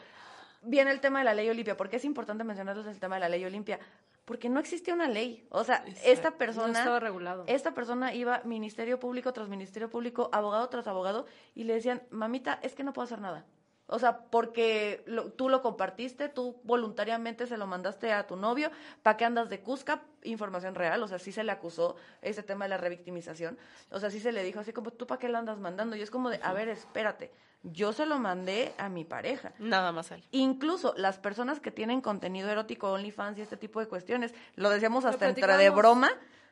[0.64, 1.78] viene el tema de la ley Olimpia.
[1.78, 3.80] ¿Por qué es importante mencionarles el tema de la ley Olimpia?
[4.26, 5.48] Porque no existía una ley.
[5.52, 6.68] O sea, esta persona...
[6.68, 7.44] No estaba regulado.
[7.48, 12.60] Esta persona iba ministerio público tras ministerio público, abogado tras abogado, y le decían, mamita,
[12.64, 13.46] es que no puedo hacer nada.
[13.92, 18.70] O sea, porque lo- tú lo compartiste, tú voluntariamente se lo mandaste a tu novio,
[19.04, 20.02] ¿para qué andas de Cusca?
[20.24, 23.58] Información real, o sea, sí se le acusó ese tema de la revictimización.
[23.92, 25.96] O sea, sí se le dijo así como, ¿tú para qué lo andas mandando?
[25.96, 27.32] Y es como de, a ver, espérate,
[27.64, 29.54] yo se lo mandé a mi pareja.
[29.60, 30.24] Nada más él.
[30.32, 35.04] Incluso las personas que tienen contenido erótico, OnlyFans y este tipo de cuestiones, lo decíamos
[35.06, 35.76] hasta entre de platicábamos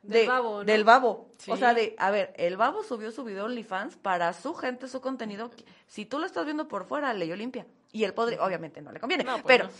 [0.07, 0.63] del de- babo, ¿no?
[0.63, 1.29] del babo.
[1.37, 1.51] Sí.
[1.51, 5.01] O sea, de, a ver, el babo subió su video OnlyFans para su gente, su
[5.01, 5.51] contenido.
[5.87, 7.65] Si tú lo estás viendo por fuera, ley Olimpia.
[7.91, 9.71] Y él podría, obviamente no le conviene, No, pues pero no.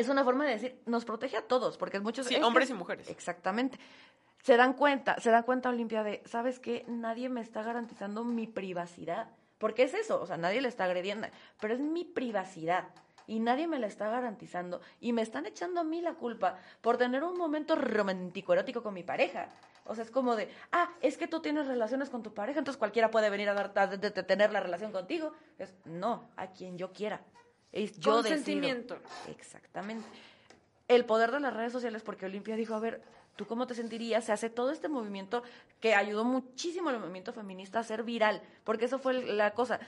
[0.00, 2.26] es una forma de decir, nos protege a todos, porque muchos...
[2.26, 3.08] Sí, es que- hombres y mujeres.
[3.08, 3.78] Exactamente.
[4.42, 6.84] Se dan cuenta, se dan cuenta Olimpia de, ¿sabes qué?
[6.88, 9.28] Nadie me está garantizando mi privacidad.
[9.58, 11.28] Porque es eso, o sea, nadie le está agrediendo,
[11.60, 12.88] pero es mi privacidad.
[13.26, 14.80] Y nadie me la está garantizando.
[15.00, 18.94] Y me están echando a mí la culpa por tener un momento romántico, erótico con
[18.94, 19.48] mi pareja.
[19.84, 22.78] O sea, es como de, ah, es que tú tienes relaciones con tu pareja, entonces
[22.78, 25.32] cualquiera puede venir a, dar, a de- de- de tener la relación contigo.
[25.58, 27.20] Es, no, a quien yo quiera.
[27.72, 28.36] Es yo decido.
[28.36, 28.98] Consentimiento.
[29.28, 30.06] Exactamente.
[30.88, 33.02] El poder de las redes sociales, porque Olimpia dijo, a ver,
[33.34, 34.24] ¿tú cómo te sentirías?
[34.24, 35.42] Se hace todo este movimiento
[35.80, 39.80] que ayudó muchísimo al movimiento feminista a ser viral, porque eso fue la cosa.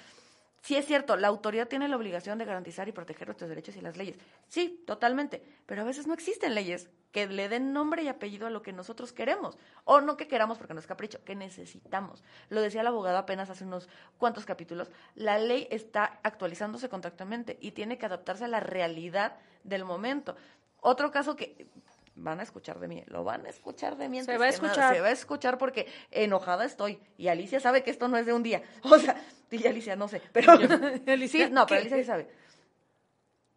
[0.65, 3.83] Sí es cierto, la autoridad tiene la obligación de garantizar y proteger nuestros derechos y
[3.83, 4.17] las leyes.
[4.49, 5.43] Sí, totalmente.
[5.67, 8.73] Pero a veces no existen leyes que le den nombre y apellido a lo que
[8.73, 9.59] nosotros queremos.
[9.85, 12.25] O no que queramos porque no es capricho, que necesitamos.
[12.49, 14.91] Lo decía la abogada apenas hace unos cuantos capítulos.
[15.15, 20.35] La ley está actualizándose constantemente y tiene que adaptarse a la realidad del momento.
[20.81, 21.67] Otro caso que
[22.15, 24.23] van a escuchar de mí, lo van a escuchar de mí.
[24.23, 24.49] Se va a nada.
[24.49, 24.95] escuchar.
[24.95, 27.01] Se va a escuchar porque enojada estoy.
[27.19, 28.63] Y Alicia sabe que esto no es de un día.
[28.85, 29.21] O sea,
[29.55, 30.53] y Alicia no sé, pero
[31.07, 31.81] Alicia, sí, no, pero.
[31.81, 32.29] Alicia sí sabe.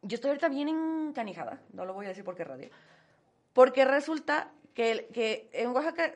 [0.01, 2.69] Yo estoy ahorita bien encanijada, no lo voy a decir porque radio.
[3.53, 6.13] Porque resulta que, que en Oaxaca,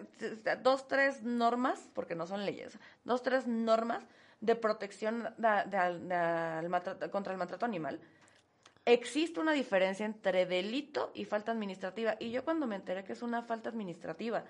[0.61, 4.03] dos, tres normas, porque no son leyes, dos, tres normas
[4.39, 7.99] de protección de de maltrato- contra el maltrato animal.
[8.85, 12.15] Existe una diferencia entre delito y falta administrativa.
[12.19, 14.43] Y yo cuando me enteré que es una falta administrativa,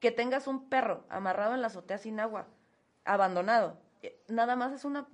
[0.00, 2.46] que tengas un perro amarrado en la azotea sin agua,
[3.04, 3.78] abandonado,
[4.28, 5.06] nada más es una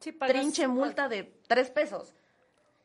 [0.00, 2.14] Sí, trinche multa de tres pesos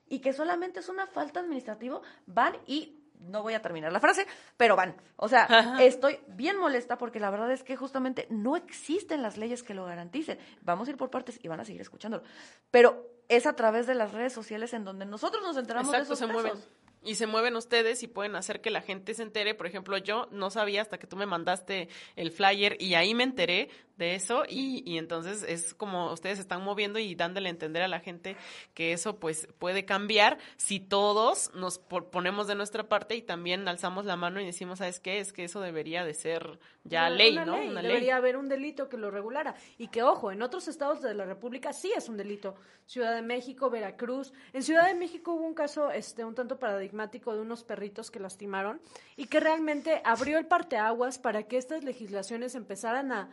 [0.08, 4.28] y que solamente es una falta administrativa, van y no voy a terminar la frase,
[4.56, 4.96] pero van.
[5.16, 5.84] O sea, Ajá.
[5.84, 9.86] estoy bien molesta porque la verdad es que justamente no existen las leyes que lo
[9.86, 10.38] garanticen.
[10.62, 12.24] Vamos a ir por partes y van a seguir escuchándolo.
[12.70, 16.16] Pero es a través de las redes sociales en donde nosotros nos enteramos Exacto, de
[16.18, 16.64] se esos mueven.
[17.04, 19.56] Y se mueven ustedes y pueden hacer que la gente se entere.
[19.56, 23.24] Por ejemplo, yo no sabía hasta que tú me mandaste el flyer y ahí me
[23.24, 27.82] enteré de eso y, y entonces es como ustedes están moviendo y dándole a entender
[27.82, 28.38] a la gente
[28.76, 34.06] que eso pues puede cambiar si todos nos ponemos de nuestra parte y también alzamos
[34.06, 35.20] la mano y decimos, ¿sabes qué?
[35.20, 37.60] Es que eso debería de ser ya ley, ¿no?
[37.60, 41.16] Una debería haber un delito que lo regulara y que, ojo, en otros estados de
[41.16, 42.56] la República sí es un delito.
[42.86, 44.32] Ciudad de México, Veracruz.
[44.54, 48.20] En Ciudad de México hubo un caso este un tanto paradigmático de unos perritos que
[48.20, 48.80] lastimaron
[49.16, 53.30] y que realmente abrió el parteaguas para que estas legislaciones empezaran a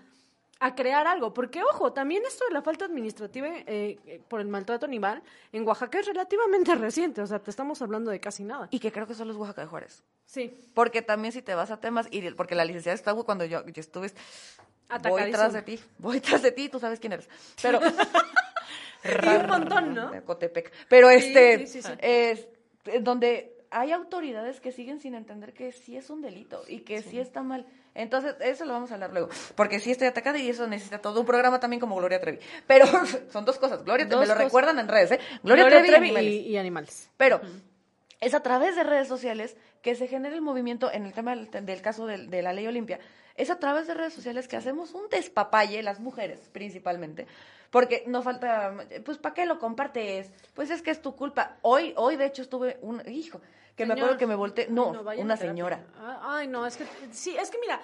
[0.61, 1.35] a crear algo.
[1.35, 5.67] Porque, ojo, también esto de la falta administrativa eh, eh, por el maltrato animal en
[5.67, 7.21] Oaxaca es relativamente reciente.
[7.21, 8.69] O sea, te estamos hablando de casi nada.
[8.71, 10.03] Y que creo que solo es Oaxaca de Juárez.
[10.25, 10.57] Sí.
[10.75, 13.81] Porque también si te vas a temas, y porque la licenciada está cuando yo, yo
[13.81, 14.13] estuve,
[15.09, 17.29] voy tras de ti, voy tras de ti, tú sabes quién eres.
[17.63, 17.81] Pero...
[19.05, 20.25] y un montón, ¿no?
[20.25, 20.73] Cotepec.
[20.89, 21.63] Pero este,
[22.01, 22.49] es
[23.01, 27.19] donde hay autoridades que siguen sin entender que sí es un delito y que sí,
[27.19, 27.67] está mal.
[27.95, 31.21] Entonces, eso lo vamos a hablar luego, porque sí estoy atacada y eso necesita todo
[31.21, 32.39] un programa también como Gloria Trevi.
[32.67, 32.87] Pero
[33.33, 33.85] son dos cosas.
[33.85, 35.21] Gloria, me lo recuerdan en redes, ¿eh?
[35.43, 37.11] Gloria, Trevi, y, animales.
[37.17, 37.41] Pero
[38.21, 41.83] es a través de redes sociales que se genera el movimiento en el tema del,
[41.83, 43.01] caso de, de la ley Olimpia.
[43.37, 47.27] Es a través de redes sociales que hacemos un despapalle, las mujeres principalmente,
[47.71, 48.73] porque no falta,
[49.05, 50.31] pues, ¿para qué lo compartes?
[50.55, 51.57] Pues es que es tu culpa.
[51.63, 53.41] Hoy, hoy de hecho estuve un, hijo,
[53.75, 55.85] que me acuerdo que me volteé, no, una señora.
[55.99, 57.81] Ah, ay, no, es que, sí, es que mira,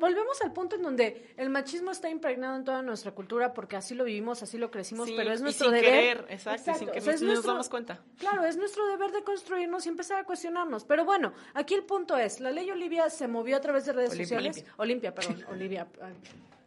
[0.00, 3.94] volvemos al punto en donde el machismo está impregnado en toda nuestra cultura porque así
[3.94, 5.90] lo vivimos, así lo crecimos, pero es nuestro deber.
[5.90, 8.00] Querer, exacto, sin que nos, damos cuenta.
[8.18, 10.84] Claro, es nuestro deber de construirnos y empezar a cuestionarnos.
[10.84, 14.16] Pero bueno, aquí el punto es, la ley Olivia se movió a través de redes
[14.16, 14.64] sociales.
[14.76, 15.86] Olimpia, perdón, Olivia.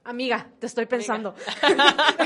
[0.06, 1.34] Amiga, te estoy pensando.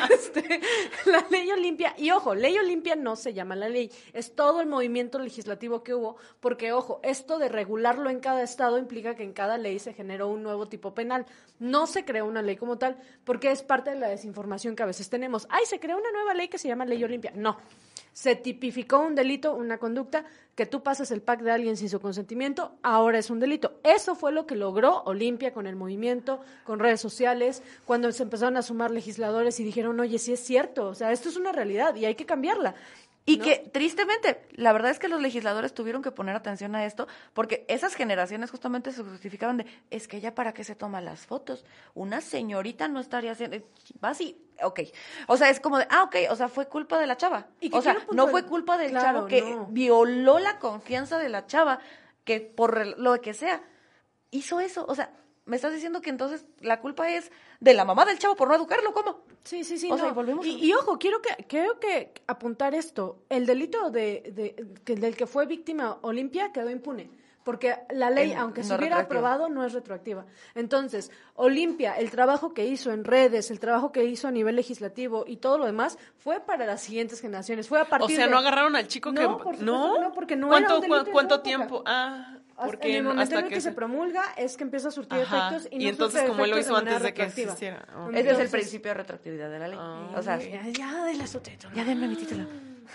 [0.09, 0.61] Este,
[1.05, 4.67] la ley Olimpia, y ojo, ley Olimpia no se llama la ley, es todo el
[4.67, 9.33] movimiento legislativo que hubo, porque ojo, esto de regularlo en cada estado implica que en
[9.33, 11.25] cada ley se generó un nuevo tipo penal.
[11.59, 14.87] No se creó una ley como tal, porque es parte de la desinformación que a
[14.87, 15.47] veces tenemos.
[15.49, 17.31] Ay, se creó una nueva ley que se llama ley Olimpia.
[17.35, 17.57] No,
[18.17, 21.99] se tipificó un delito, una conducta, que tú pasas el pack de alguien sin su
[21.99, 23.79] consentimiento, ahora es un delito.
[23.83, 28.57] Eso fue lo que logró Olimpia con el movimiento, con redes sociales, cuando se empezaron
[28.57, 31.93] a sumar legisladores y dijeron, oye, sí es cierto, o sea, esto es una realidad
[31.93, 32.73] y hay que cambiarla.
[33.29, 37.07] Y que tristemente, la verdad es que los legisladores tuvieron que poner atención a esto,
[37.33, 41.25] porque esas generaciones justamente se justificaban de, es que ella para qué se toma las
[41.25, 43.57] fotos, una señorita no estaría haciendo,
[44.01, 44.79] va así, ok.
[45.27, 47.47] O sea, es como de, ah, ok, o sea, fue culpa de la chava.
[47.59, 51.79] ¿Y o sea, no fue culpa del chavo que violó la confianza de la chava,
[52.23, 53.61] que por lo que sea,
[54.31, 54.85] hizo eso.
[54.87, 55.11] O sea,
[55.47, 58.55] me estás diciendo que entonces la culpa es de la mamá del chavo por no
[58.55, 59.21] educarlo, ¿cómo?
[59.43, 59.87] Sí, sí, sí.
[59.87, 63.23] y, volvemos y, ojo, quiero que, quiero que apuntar esto.
[63.29, 64.33] El delito de,
[64.85, 67.09] de, del que fue víctima Olimpia quedó impune.
[67.47, 70.25] Porque la ley, aunque se hubiera aprobado, no es retroactiva.
[70.53, 75.23] Entonces, Olimpia, el trabajo que hizo en redes, el trabajo que hizo a nivel legislativo
[75.25, 77.69] y todo lo demás, fue para las siguientes generaciones.
[77.69, 79.21] Fue a partir O sea, no agarraron al chico que...
[79.21, 81.83] no, no, porque no ¿Cuánto, era un delito ¿Cuánto tiempo?
[81.85, 82.35] Ah,
[82.65, 83.71] porque en el momento en el que, se...
[83.71, 87.01] promulga es que empieza a surtir efectos y, y entonces como él lo hizo antes
[87.01, 87.85] de que existiera.
[88.13, 89.77] Ese es el principio de retroactividad de la ley.
[89.79, 90.11] Ah.
[90.15, 91.73] o sea, ya, ya denle su título.
[91.75, 92.47] Ya denme mi título.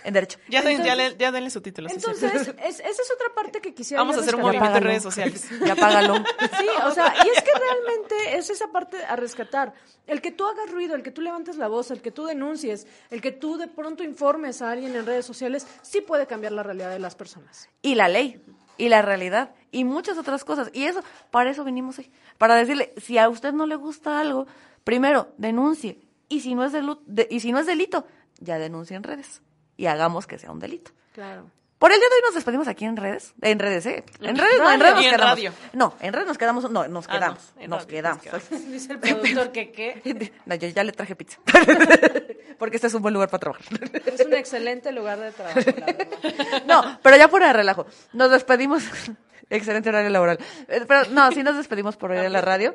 [0.04, 0.38] En derecho.
[0.48, 1.88] Ya, ya, ya denle su título.
[1.90, 2.32] Entonces,
[2.64, 5.48] es, esa es otra parte que quisiera Vamos a hacer un movimiento en redes sociales.
[5.66, 6.16] ya págalo.
[6.16, 9.74] Sí, o sea, y es que realmente es esa parte a rescatar.
[10.06, 12.86] El que tú hagas ruido, el que tú levantes la voz, el que tú denuncies,
[13.10, 16.62] el que tú de pronto informes a alguien en redes sociales, sí puede cambiar la
[16.62, 17.68] realidad de las personas.
[17.82, 18.42] Y la ley
[18.82, 20.68] y la realidad y muchas otras cosas.
[20.72, 24.48] Y eso, para eso vinimos hoy, para decirle, si a usted no le gusta algo,
[24.82, 26.72] primero denuncie y si no es
[27.30, 28.08] y si no es delito,
[28.40, 29.40] ya denuncie en redes
[29.76, 30.90] y hagamos que sea un delito.
[31.12, 31.44] Claro.
[31.82, 33.34] Por el día de hoy nos despedimos aquí en redes.
[33.42, 34.04] En redes, ¿eh?
[34.20, 35.40] En redes, no, en redes nos quedamos.
[35.72, 36.70] No, en redes nos quedamos.
[36.70, 37.52] No, nos ah, quedamos.
[37.66, 38.22] nos quedamos.
[38.68, 40.32] Dice el productor que qué.
[40.46, 41.40] No, yo ya le traje pizza.
[42.60, 43.66] Porque este es un buen lugar para trabajar.
[44.06, 46.06] Es un excelente lugar de trabajo, la verdad.
[46.68, 47.84] No, pero ya fuera de relajo.
[48.12, 48.84] Nos despedimos.
[49.50, 50.38] Excelente horario laboral.
[50.68, 52.74] Eh, pero no, sí nos despedimos por hoy de la radio.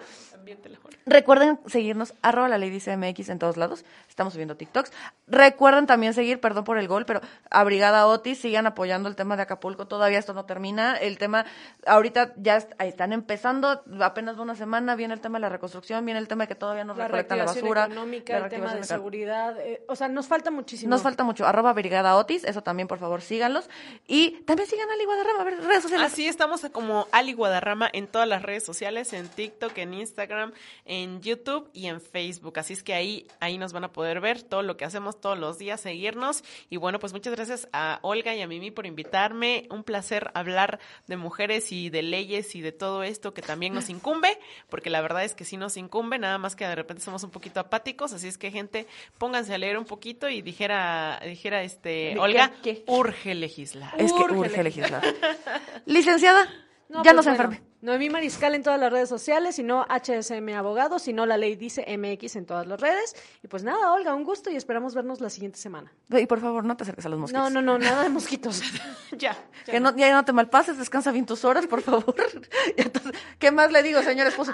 [1.05, 3.85] Recuerden seguirnos, arroba la ley dice MX en todos lados.
[4.09, 4.91] Estamos subiendo TikToks.
[5.27, 9.35] Recuerden también seguir, perdón por el gol, pero a Brigada Otis, sigan apoyando el tema
[9.35, 9.87] de Acapulco.
[9.87, 10.95] Todavía esto no termina.
[10.97, 11.45] El tema,
[11.85, 16.27] ahorita ya están empezando, apenas una semana, viene el tema de la reconstrucción, viene el
[16.27, 17.85] tema de que todavía no recolectan la basura.
[17.85, 20.89] Económica, el tema de seguridad, eh, o sea, nos falta muchísimo.
[20.89, 21.45] Nos falta mucho.
[21.45, 23.69] Arroba Brigada Otis, eso también, por favor, síganlos.
[24.07, 26.11] Y también sigan a Ali Guadarrama, a ver, redes sociales.
[26.11, 30.53] Así estamos como Ali Guadarrama en todas las redes sociales, en TikTok, en Instagram,
[30.85, 32.59] en YouTube y en Facebook.
[32.59, 35.37] Así es que ahí, ahí nos van a poder ver todo lo que hacemos todos
[35.37, 36.43] los días, seguirnos.
[36.69, 39.67] Y bueno, pues muchas gracias a Olga y a Mimi por invitarme.
[39.69, 43.89] Un placer hablar de mujeres y de leyes y de todo esto que también nos
[43.89, 44.37] incumbe,
[44.69, 47.31] porque la verdad es que sí nos incumbe, nada más que de repente somos un
[47.31, 48.13] poquito apáticos.
[48.13, 48.87] Así es que, gente,
[49.17, 52.83] pónganse a leer un poquito y dijera, dijera este, Olga, qué?
[52.87, 53.93] urge legislar.
[53.97, 55.03] Es que urge legislar.
[55.87, 56.45] Licenciada,
[56.89, 57.67] No, ya pues no se bueno, enferme.
[57.79, 61.55] Noemí Mariscal en todas las redes sociales, y no HSM Abogado, si no la ley
[61.55, 63.15] dice MX en todas las redes.
[63.43, 65.93] Y pues nada, Olga, un gusto y esperamos vernos la siguiente semana.
[66.09, 67.51] Y por favor, no te acerques a los mosquitos.
[67.51, 68.61] No, no, no, nada de mosquitos.
[69.17, 69.37] ya.
[69.65, 72.15] Que no, ya no te malpases, descansa bien tus horas, por favor.
[72.77, 74.53] Entonces, ¿Qué más le digo, señor esposo?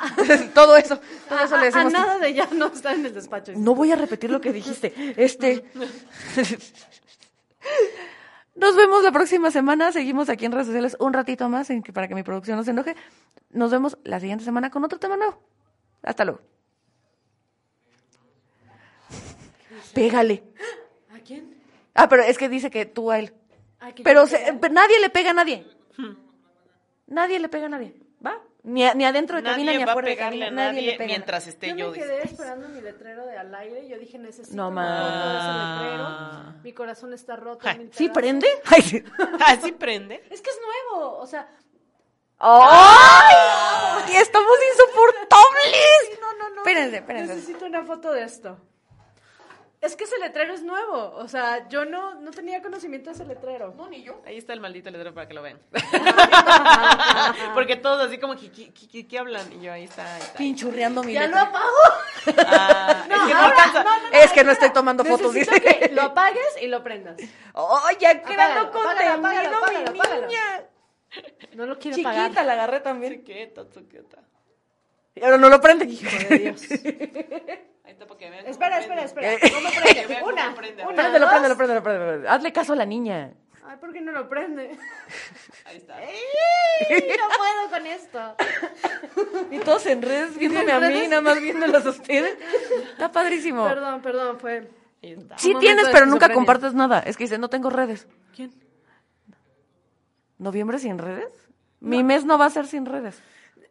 [0.54, 1.94] todo eso, todo eso le a, a decimos.
[1.94, 3.54] nada de ya no estar en el despacho.
[3.56, 4.94] No voy a repetir lo que dijiste.
[5.18, 5.64] Este.
[8.56, 9.92] Nos vemos la próxima semana.
[9.92, 12.64] Seguimos aquí en redes sociales un ratito más en que- para que mi producción no
[12.64, 12.96] se enoje.
[13.50, 15.42] Nos vemos la siguiente semana con otro tema nuevo.
[16.04, 16.42] Hasta luego.
[19.94, 20.44] Pégale.
[21.14, 21.56] ¿A quién?
[21.94, 23.34] Ah, pero es que dice que tú a él.
[23.96, 25.68] Que Pero se- pero nadie le pega a nadie.
[27.08, 27.96] Nadie le pega a nadie.
[28.64, 30.48] Ni, a- ni adentro de cabina ni afuera de cabina.
[30.48, 31.06] a Nadie nadie le pega.
[31.08, 31.92] mientras esté Yo yo.
[31.92, 33.88] me quedé esperando mi letrero de al aire.
[33.90, 36.54] Yo dije, necesito No, de ese letrero.
[36.64, 37.60] Mi corazón está roto.
[37.68, 37.90] Ay.
[37.92, 38.48] ¿Sí prende?
[38.66, 39.04] Ay, sí.
[39.46, 40.24] Así prende.
[40.30, 40.60] Es que es
[40.92, 41.18] nuevo.
[41.18, 41.48] O sea,
[42.40, 44.16] ¡Ay!
[44.16, 46.20] ¡Estamos insoportables!
[46.22, 46.62] no, no, no.
[46.62, 47.36] Espérense, espérense.
[47.36, 48.58] Necesito una foto de esto.
[49.84, 51.12] Es que ese letrero es nuevo.
[51.18, 53.74] O sea, yo no, no tenía conocimiento de ese letrero.
[53.76, 54.22] No, ni yo.
[54.26, 55.60] Ahí está el maldito letrero para que lo vean.
[57.54, 59.52] Porque todos así como que, ¿qué, qué- qué- qué hablan?
[59.52, 60.16] Y yo ahí está.
[60.16, 60.38] Ahí está.
[60.38, 61.42] Pinchurreando mi Ya lo letra.
[61.42, 61.78] apago.
[62.48, 63.86] Ah, es que no ahora, alcanza.
[64.14, 65.80] Es que no estoy tomando fotos, Necesito dice.
[65.80, 67.18] que lo apagues y lo prendas.
[67.20, 70.28] ¡Ay, ya quedando Apágalo, contenido, apágalo, apágalo, mi apágalo.
[70.28, 70.64] niña!
[71.56, 72.46] No lo quiero Chiquita, apagar.
[72.46, 73.14] la agarré también.
[73.26, 74.18] Chiquita, chiquita.
[75.16, 75.86] Y ahora no lo prende.
[75.86, 76.62] Hijo de Dios.
[77.84, 78.42] Ahí está para que vean.
[78.44, 79.34] cómo Espera, espera, espera.
[79.34, 79.40] Eh.
[79.54, 80.24] ¿Cómo prende?
[80.24, 80.84] Una, prende.
[80.84, 81.30] una, Préndelo, dos.
[81.30, 82.30] préndelo, préndelo, préndelo.
[82.30, 83.34] Hazle caso a la niña.
[83.66, 84.78] Ay, ¿por qué no lo prende?
[85.66, 85.96] Ahí está.
[86.00, 88.36] no puedo con esto.
[89.52, 92.38] Y todos en redes viéndome a mí, nada más viéndolos a ustedes.
[92.92, 93.66] Está padrísimo.
[93.68, 94.70] Perdón, perdón, fue.
[95.38, 97.00] Sí tienes, pero nunca compartes nada.
[97.00, 98.08] Es que dice, no tengo redes.
[98.34, 98.54] ¿Quién?
[100.38, 101.32] ¿Noviembre sin redes?
[101.80, 103.22] Mi mes no va a ser sin redes.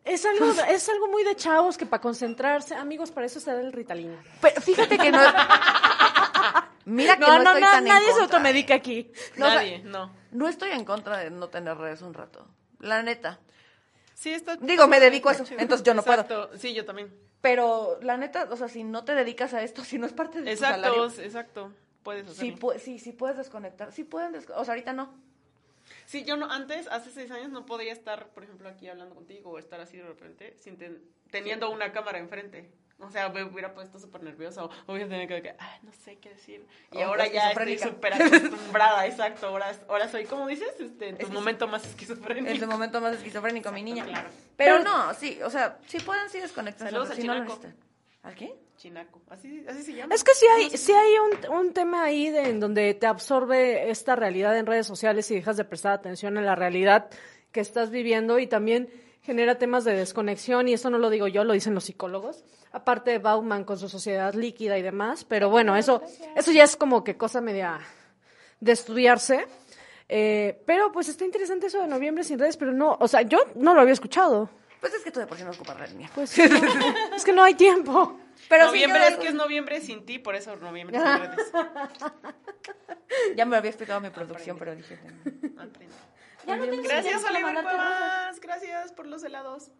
[0.04, 3.60] Es algo, es algo muy de chavos que para concentrarse, amigos, para eso se da
[3.60, 4.20] el Ritalina.
[4.40, 5.18] Pero fíjate que no...
[6.84, 9.12] Mira que no, No, no, estoy tan en nadie se automedica aquí.
[9.36, 10.12] No, o sea, Nadie, no.
[10.32, 12.46] No estoy en contra de no tener redes un rato.
[12.80, 13.38] La neta.
[14.14, 14.56] Sí, está.
[14.56, 15.60] Digo, me dedico a eso, chido.
[15.60, 16.22] entonces yo no puedo.
[16.22, 16.50] Exacto.
[16.58, 17.14] Sí, yo también.
[17.40, 20.38] Pero la neta, o sea, si no te dedicas a esto, si no es parte
[20.38, 21.04] de tu Exacto, salario...
[21.24, 21.72] exacto.
[22.02, 22.56] Puedes Sí, hacerlo.
[22.58, 23.92] pu- sí, sí puedes desconectar.
[23.92, 25.14] Sí pueden desco- O sea, ahorita no.
[26.12, 29.50] Sí, yo no, antes, hace seis años, no podía estar, por ejemplo, aquí hablando contigo
[29.52, 32.70] o estar así de repente, sin ten- teniendo una cámara enfrente.
[32.98, 36.28] O sea, me hubiera puesto súper nerviosa o hubiera tenido que, ay, no sé qué
[36.28, 36.66] decir.
[36.92, 39.46] Y ahora ya estoy súper acostumbrada, exacto.
[39.46, 40.78] Ahora, ahora soy, ¿cómo dices?
[40.78, 42.52] Este, en tu momento más esquizofrénico.
[42.52, 44.04] Es el momento más esquizofrénico, mi niña.
[44.04, 44.28] claro.
[44.58, 46.92] Pero no, sí, o sea, sí pueden sí desconectarse.
[46.92, 47.32] Saludos al si no.
[48.22, 48.54] ¿Al qué?
[48.76, 49.20] Chinaco.
[49.30, 50.14] Así, así se llama.
[50.14, 53.90] Es que sí hay, sí hay un, un tema ahí de, en donde te absorbe
[53.90, 57.08] esta realidad en redes sociales y dejas de prestar atención a la realidad
[57.52, 58.88] que estás viviendo y también
[59.22, 62.44] genera temas de desconexión y eso no lo digo yo, lo dicen los psicólogos.
[62.72, 66.02] Aparte de Bauman con su sociedad líquida y demás, pero bueno, eso,
[66.34, 67.78] eso ya es como que cosa media
[68.60, 69.46] de estudiarse.
[70.08, 73.38] Eh, pero pues está interesante eso de noviembre sin redes, pero no, o sea, yo
[73.54, 74.50] no lo había escuchado.
[74.80, 76.10] Pues es que tú de por sí no ocupas red mía.
[76.14, 76.44] Pues no,
[77.16, 78.18] es que no hay tiempo.
[78.48, 81.52] Pero noviembre sí, es que es noviembre sin ti, por eso noviembre sin redes.
[83.36, 84.98] Ya me lo había explicado mi producción, pero dije...
[85.58, 85.94] Aprende.
[86.46, 88.40] Ya no tengo Gracias, Oliver Cuevas.
[88.40, 89.70] Gracias por los helados.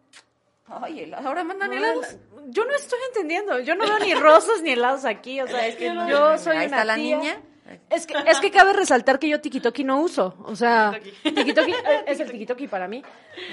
[0.67, 2.15] Ay, helado, ahora mandan No, helados.
[2.47, 3.59] Yo no estoy entendiendo.
[3.59, 5.41] Yo no veo ni rosas ni helados aquí.
[5.41, 7.41] O sea, Es que no, yo soy ahí una está la tía- niña.
[7.89, 10.35] Es que, es que cabe resaltar que yo tikitoki no uso.
[10.45, 11.33] O sea, Tikitoki.
[11.35, 13.03] tikitoki eh, es el tikitoki para mí.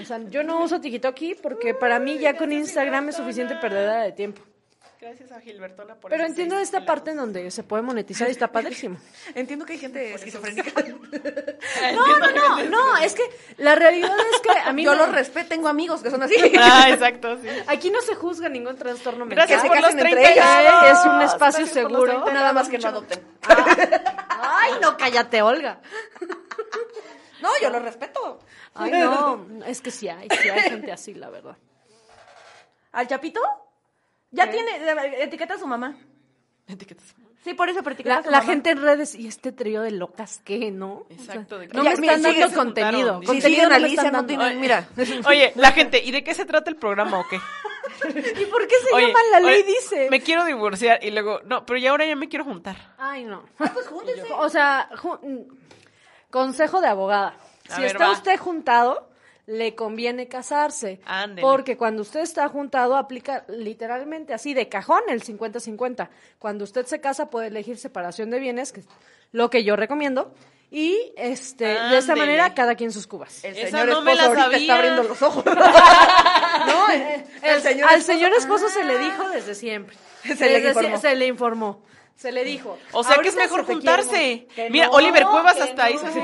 [0.01, 4.03] O sea, yo no uso tikitoki porque para mí ya con Instagram es suficiente perdedera
[4.03, 4.43] de tiempo.
[5.01, 8.49] Gracias a Gilbertona por Pero entiendo esta parte en donde se puede monetizar y está
[8.53, 8.99] padrísimo.
[9.35, 10.71] Entiendo que hay gente esquizofrénica.
[11.95, 13.23] No, no, no, no, es que
[13.59, 16.35] la realidad es que a mí Yo no- los respeto, tengo amigos que son así.
[16.61, 17.49] Ah, exacto, sí.
[17.67, 19.47] aquí no se juzga ningún trastorno mental.
[19.49, 20.45] Gracias por los casen entre 30 ellos.
[20.61, 20.99] helados.
[21.01, 22.05] Es un espacio seguro.
[22.23, 23.21] 30 Nada más que no adopten.
[24.29, 25.81] Ay, no, cállate, Olga.
[27.41, 28.41] No, yo los respeto.
[28.75, 31.57] Ay, no, es que sí hay, sí hay gente así, la verdad.
[32.93, 33.41] ¿Al Chapito?
[34.31, 34.53] Ya ¿Qué?
[34.53, 34.70] tiene,
[35.22, 35.97] etiqueta a su mamá.
[36.66, 37.14] Etiquetas.
[37.43, 40.70] Sí, por eso La, practicas la gente en redes, y este trío de locas, ¿qué,
[40.70, 40.93] no?
[40.93, 43.14] O sea, Exacto, de no Ya, me están sí, dando contenido.
[43.14, 43.24] juntaron.
[43.24, 44.26] Contenido no Alicia, no dando.
[44.26, 44.89] tienen, mira.
[45.26, 47.37] Oye, la gente, ¿y de qué se trata el programa o qué?
[48.41, 50.09] ¿Y por qué se Oye, llama La Ley oye, Dice?
[50.11, 52.76] Me quiero divorciar y luego, no, pero ya ahora ya me quiero juntar.
[52.99, 53.45] Ay, no.
[53.57, 54.26] pues júntense.
[54.35, 55.57] O sea, ju- mm,
[56.31, 57.37] consejo de abogada.
[57.70, 58.12] A Si ver, está va.
[58.12, 59.09] usted juntado,
[59.51, 61.01] le conviene casarse.
[61.05, 61.43] Ándele.
[61.43, 66.09] Porque cuando usted está juntado, aplica literalmente así de cajón el 50-50.
[66.39, 68.87] Cuando usted se casa, puede elegir separación de bienes, que es
[69.33, 70.33] lo que yo recomiendo.
[70.73, 73.43] Y este, de esta manera, cada quien sus cubas.
[73.43, 75.45] El Esa señor no me esposo la ahorita está abriendo los ojos.
[76.67, 78.99] no, el, El- señor al esposo- señor esposo se le Ah.
[78.99, 79.97] dijo desde siempre.
[80.23, 80.99] Se le informó.
[81.01, 81.83] se le informó.
[82.15, 82.79] Se le dijo.
[82.93, 84.09] O sea que es "Ahorita mejor se juntarse".
[84.11, 86.21] quiere mu- Que Mira, no, Oliver Cuevas hasta no, hizo así.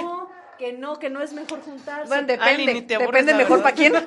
[0.58, 2.08] Que no, que no es mejor juntarse.
[2.08, 2.82] Bueno, depende.
[2.98, 3.94] depende mejor para quién.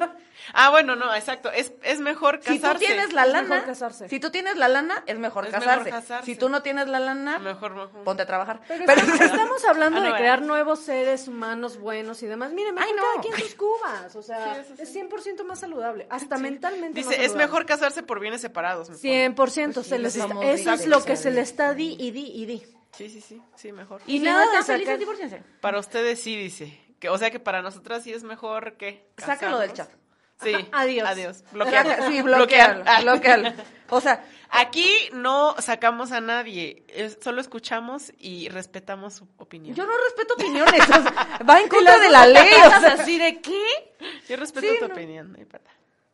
[0.53, 1.51] Ah, bueno, no, exacto.
[1.51, 2.79] Es, es mejor Si casarse.
[2.79, 4.09] tú tienes la Es lana, mejor casarse.
[4.09, 6.25] si tú tienes la lana, es mejor, Es mejor casarse.
[6.25, 8.03] Si tú no tienes la lana, Mejor, mejor.
[8.03, 8.59] ponte a trabajar.
[8.67, 10.23] Pero, Pero- estamos, estamos hablando Ah, no, de bueno.
[10.23, 12.51] crear nuevos seres humanos buenos y demás.
[12.51, 13.03] Mire, mejor Ay, no.
[13.03, 14.15] cada quien sus cubas.
[14.15, 14.81] O sea, Sí, sí.
[14.81, 16.07] es 100% más saludable.
[16.09, 18.89] Hasta mentalmente más Dice, es mejor casarse por bienes separados.
[18.89, 19.25] me pone.
[19.35, 19.73] 100%.
[19.73, 22.25] Pues sí, se les está- eso es lo que se le está di y di
[22.33, 22.63] y di.
[22.91, 24.01] Sí, sí, sí, sí, mejor.
[24.07, 25.43] Y nada no están felices, divórciense.
[25.61, 26.79] Para ustedes sí, dice.
[26.99, 29.07] Que, o sea que para nosotras sí es mejor que.
[29.17, 29.93] Sácalo del casarnos.
[29.93, 29.99] chat.
[30.43, 30.69] Sí.
[30.71, 31.07] Adiós.
[31.07, 31.43] Adiós.
[31.51, 31.85] Bloquear.
[32.09, 32.75] Sí, Bloquear.
[32.77, 33.01] bloquealo, Ah.
[33.01, 33.53] bloquealo.
[33.89, 39.75] O sea, Aquí no sacamos a nadie, es- solo escuchamos y respetamos su opinión.
[39.75, 40.81] yo no respeto opiniones.
[40.81, 42.49] o sea, va en contra de la ley.
[42.65, 43.93] o sea, así de qué?
[44.27, 44.93] Yo respeto Sí, tu no.
[44.95, 45.69] opinión, no importa.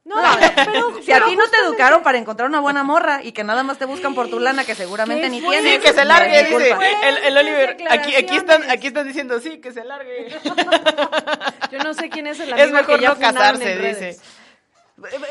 [0.05, 3.31] No, pero, pero- Si a ti no te educaron para encontrar una buena morra y
[3.31, 5.73] que nada más te buscan por tu lana que seguramente ¿Qué ni tienes.
[5.75, 6.69] Sí, que se largue, no es mi dice.
[6.69, 6.85] culpa.
[7.03, 10.27] El, el Oliver, aquí, aquí están, aquí están diciendo sí, que se largue.
[11.71, 14.19] Yo no sé quién es el amigo Es mejor que ya no casarse, dice.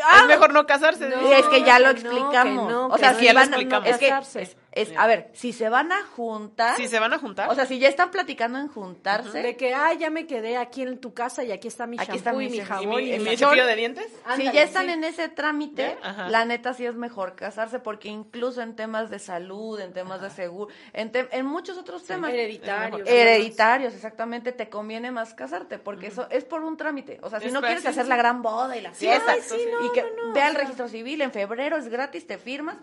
[0.04, 1.08] Ah, es mejor no casarse.
[1.08, 1.16] No.
[1.18, 1.38] dice.
[1.38, 2.66] Es que ya lo que no, explicamos.
[2.66, 3.54] que no, o que sea, no, si ya lo van
[3.86, 4.56] es que casarse.
[4.74, 7.48] Es, a ver, si se van a juntar, Si se van a juntar.
[7.48, 10.82] o sea, si ya están platicando en juntarse, De que, ah, ya me quedé aquí
[10.82, 12.74] en tu casa y aquí está mi Aquí shampoo está mi y mi shampoo.
[12.74, 14.06] ¿Y jabón mi, y mi cepillo de dientes?
[14.36, 14.92] si ya están sí.
[14.92, 15.96] en ese trámite,
[16.28, 20.30] la neta sí es mejor casarse porque incluso en temas de salud, en temas de
[20.30, 23.08] seguro, en, te- en muchos otros temas Hereditarios.
[23.08, 27.18] hereditarios, exactamente, te conviene más casarte porque eso es por un trámite.
[27.22, 28.08] O sea, si Es no quieres sí, hacer sí.
[28.08, 29.68] la gran boda y la Sí, fiesta exacto, sí.
[29.86, 32.76] y que no, no, vea o el registro civil, en febrero es gratis, te firmas,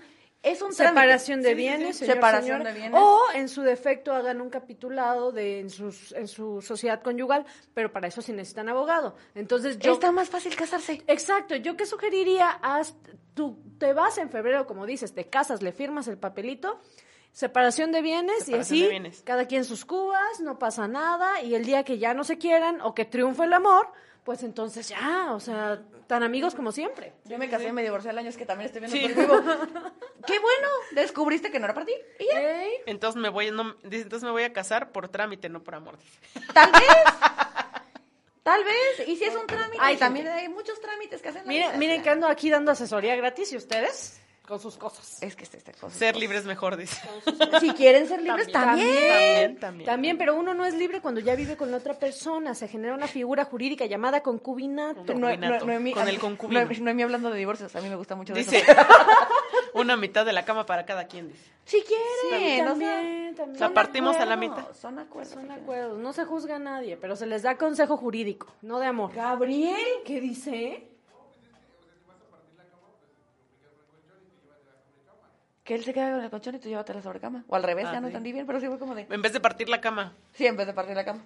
[0.43, 1.01] es un trámite.
[1.01, 1.67] Separación de Sí, sí, sí.
[1.67, 2.73] bienes, señor, Separación señor.
[2.73, 2.99] de bienes.
[3.01, 7.91] O en su defecto hagan un capitulado de en, sus, en su sociedad conyugal, pero
[7.91, 9.15] para eso sí necesitan abogado.
[9.35, 9.93] Entonces yo...
[9.93, 11.03] Está más fácil casarse.
[11.07, 12.95] Exacto, yo qué sugeriría, haz,
[13.33, 16.79] tú te vas en febrero, como dices, te casas, le firmas el papelito,
[17.31, 19.21] separación de bienes Separación y de así, bienes.
[19.23, 22.81] cada quien sus cubas, no pasa nada, y el día que ya no se quieran
[22.81, 23.87] o que triunfe el amor,
[24.25, 27.13] pues entonces ya, o sea, tan amigos como siempre.
[27.25, 29.27] Yo me casé y me divorcié al año, es que también estoy viendo Sí.
[29.27, 29.53] por vivo.
[30.25, 31.93] Qué bueno, descubriste que no era para ti.
[32.19, 32.63] Y ya.
[32.85, 35.97] Entonces me voy, no, dice, entonces me voy a casar por trámite, no por amor.
[36.53, 36.81] Tal vez.
[38.43, 39.07] Tal vez.
[39.07, 39.77] Y si es un trámite.
[39.79, 41.47] Ay, y también hay muchos trámites que hacen.
[41.47, 44.20] miren que ando aquí dando asesoría gratis y ustedes
[44.51, 45.23] con sus cosas.
[45.23, 45.97] Es que este, este cosa.
[45.97, 47.01] Ser libre es mejor, dice.
[47.59, 48.87] Si quieren ser libres, también.
[49.09, 49.85] También, también.
[49.87, 52.53] También, pero uno no es libre cuando ya vive con la otra persona.
[52.53, 54.99] Se genera una figura jurídica llamada concubinato.
[55.13, 56.61] No, No, concubinato, Noemí- con a el mí- concubino.
[56.61, 58.71] Noemí- hablando de divorcios, a mí me gusta mucho de Dice, eso.
[59.73, 61.49] una mitad de la cama para cada quien, dice.
[61.63, 63.59] Si quieren, o sea, también, también.
[63.59, 64.75] La son partimos a la acuerdos, mitad.
[64.75, 65.33] Son acuerdos.
[65.33, 68.87] Son acuerdos, no se juzga a nadie, pero se les da consejo jurídico, no de
[68.87, 69.13] amor.
[69.13, 69.75] Gabriel.
[70.05, 70.87] ¿Qué dice?
[75.71, 77.45] Que él se queda con el colchón y tú llévate la sobrecama.
[77.47, 78.11] O al revés, Ah, ya no sí.
[78.11, 79.07] entendí bien, pero sí fue como de.
[79.09, 80.13] En vez de partir la cama.
[80.33, 81.21] Sí, en vez de partir la cama.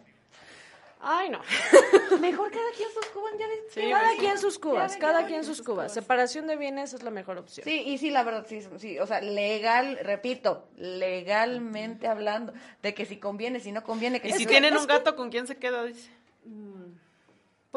[1.01, 1.39] Ay, no.
[2.21, 3.45] Mejor cada quien sus cubas, ya.
[3.71, 5.91] Sí, cada quien sus cubas, Ya, cada quien sus cubas.
[5.91, 7.65] Separación de bienes es la mejor opción.
[7.65, 13.07] Sí, y sí, la verdad, sí, sí, o sea, legal, repito, legalmente hablando, de que
[13.07, 15.83] si conviene, si no conviene, que Y si tienen un gato, ¿con quién se queda?
[15.85, 16.11] Dice.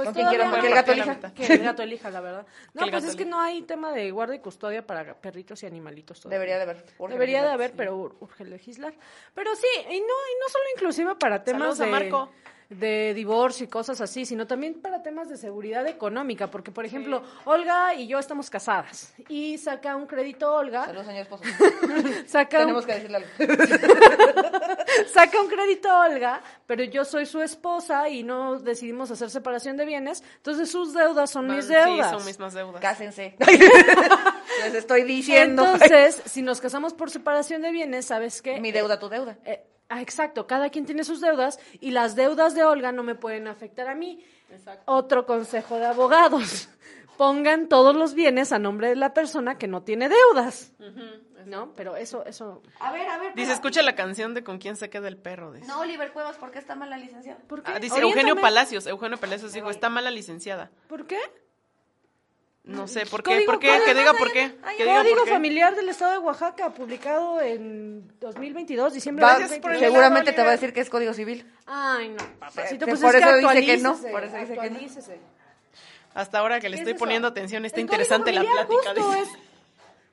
[0.04, 0.60] Pues quieran, no.
[0.60, 1.32] que el gato elija.
[1.34, 2.46] Que el gato elija, la verdad.
[2.74, 5.66] No, Que pues es que no hay tema de guarda y custodia para perritos y
[5.66, 6.38] animalitos todavía.
[6.38, 6.84] Debería de haber.
[6.98, 7.74] urge Debería de legislar, haber, sí.
[7.76, 8.94] pero ur- urge legislar.
[9.34, 12.30] Pero sí, y no, y no solo inclusive para temas Saludos a de, Marco.
[12.68, 17.22] De divorcio y cosas así, sino también para temas de seguridad económica, porque por ejemplo,
[17.46, 21.44] Olga y yo estamos casadas y saca un crédito Olga, Saludos, señor esposo.
[22.26, 23.28] saca un, Tenemos que decirle algo.
[25.12, 29.86] saca un crédito Olga, pero yo soy su esposa y no decidimos hacer separación de
[29.86, 32.10] bienes, entonces sus deudas son mis Sí, deudas.
[32.10, 32.80] son mismas deudas.
[32.82, 33.34] Cásense.
[34.64, 35.64] Les estoy diciendo.
[35.64, 38.60] Entonces, si nos casamos por separación de bienes, ¿sabes qué?
[38.60, 39.38] Mi deuda, tu deuda.
[39.44, 43.14] Eh, ah, exacto, cada quien tiene sus deudas y las deudas de Olga no me
[43.14, 44.24] pueden afectar a mí.
[44.50, 44.84] Exacto.
[44.86, 46.68] Otro consejo de abogados.
[47.18, 50.72] pongan todos los bienes a nombre de la persona que no tiene deudas.
[51.46, 51.72] ¿No?
[51.74, 52.62] Pero eso, eso.
[52.78, 53.34] A ver, a ver.
[53.34, 55.52] Dice, pero- escucha la canción de con quién se queda el perro.
[55.52, 57.40] Dice, No, Oliver Cuevas, ¿por qué está mal la licenciada?
[57.48, 57.72] ¿Por qué?
[57.74, 58.20] Ah, dice Oriéntame.
[58.22, 58.86] Eugenio Palacios.
[58.86, 60.70] Eugenio Palacios dijo, está mala licenciada.
[60.88, 61.18] ¿Por qué?
[62.64, 63.30] No sé, ¿por qué?
[63.30, 63.80] Código- ¿Por qué?
[63.84, 64.54] Que diga por qué.
[64.76, 65.24] Que Código.
[65.26, 69.92] Familiar del Estado de Oaxaca, publicado en 2022, diciembre Va- de Gracias por el 2022.
[69.92, 71.50] seguramente te va a decir que es código civil.
[71.66, 74.58] Ay, no, papacito, que pues por es que eso dice que no, por eso dice
[74.58, 74.78] que no.
[76.14, 78.66] Hasta ahora que le ¿Qué estoy poniendo atención, está El interesante la plática.
[78.94, 79.28] Justo, es,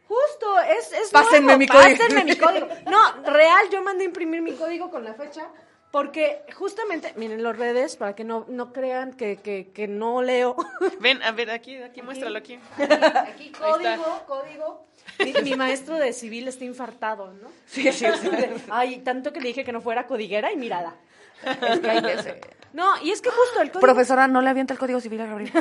[0.08, 1.98] justo, es, es Pásenme nuevo, mi código.
[1.98, 2.68] Pásenme mi código.
[2.90, 5.48] No, real, yo mandé a imprimir mi código con la fecha.
[5.96, 10.58] Porque justamente, miren los redes, para que no, no crean que, que, que no leo.
[11.00, 12.60] Ven, a ver, aquí, aquí, muéstralo aquí.
[12.78, 14.88] Aquí, código, código.
[15.20, 17.48] Mi, mi maestro de civil está infartado, ¿no?
[17.66, 18.30] Sí, sí, sí.
[18.70, 20.98] Ay, tanto que le dije que no fuera codiguera y mirada.
[21.46, 22.42] Es que hay que ser-
[22.74, 25.28] No, y es que justo el código, Profesora, no le avienta el código civil a
[25.28, 25.54] Gabriel.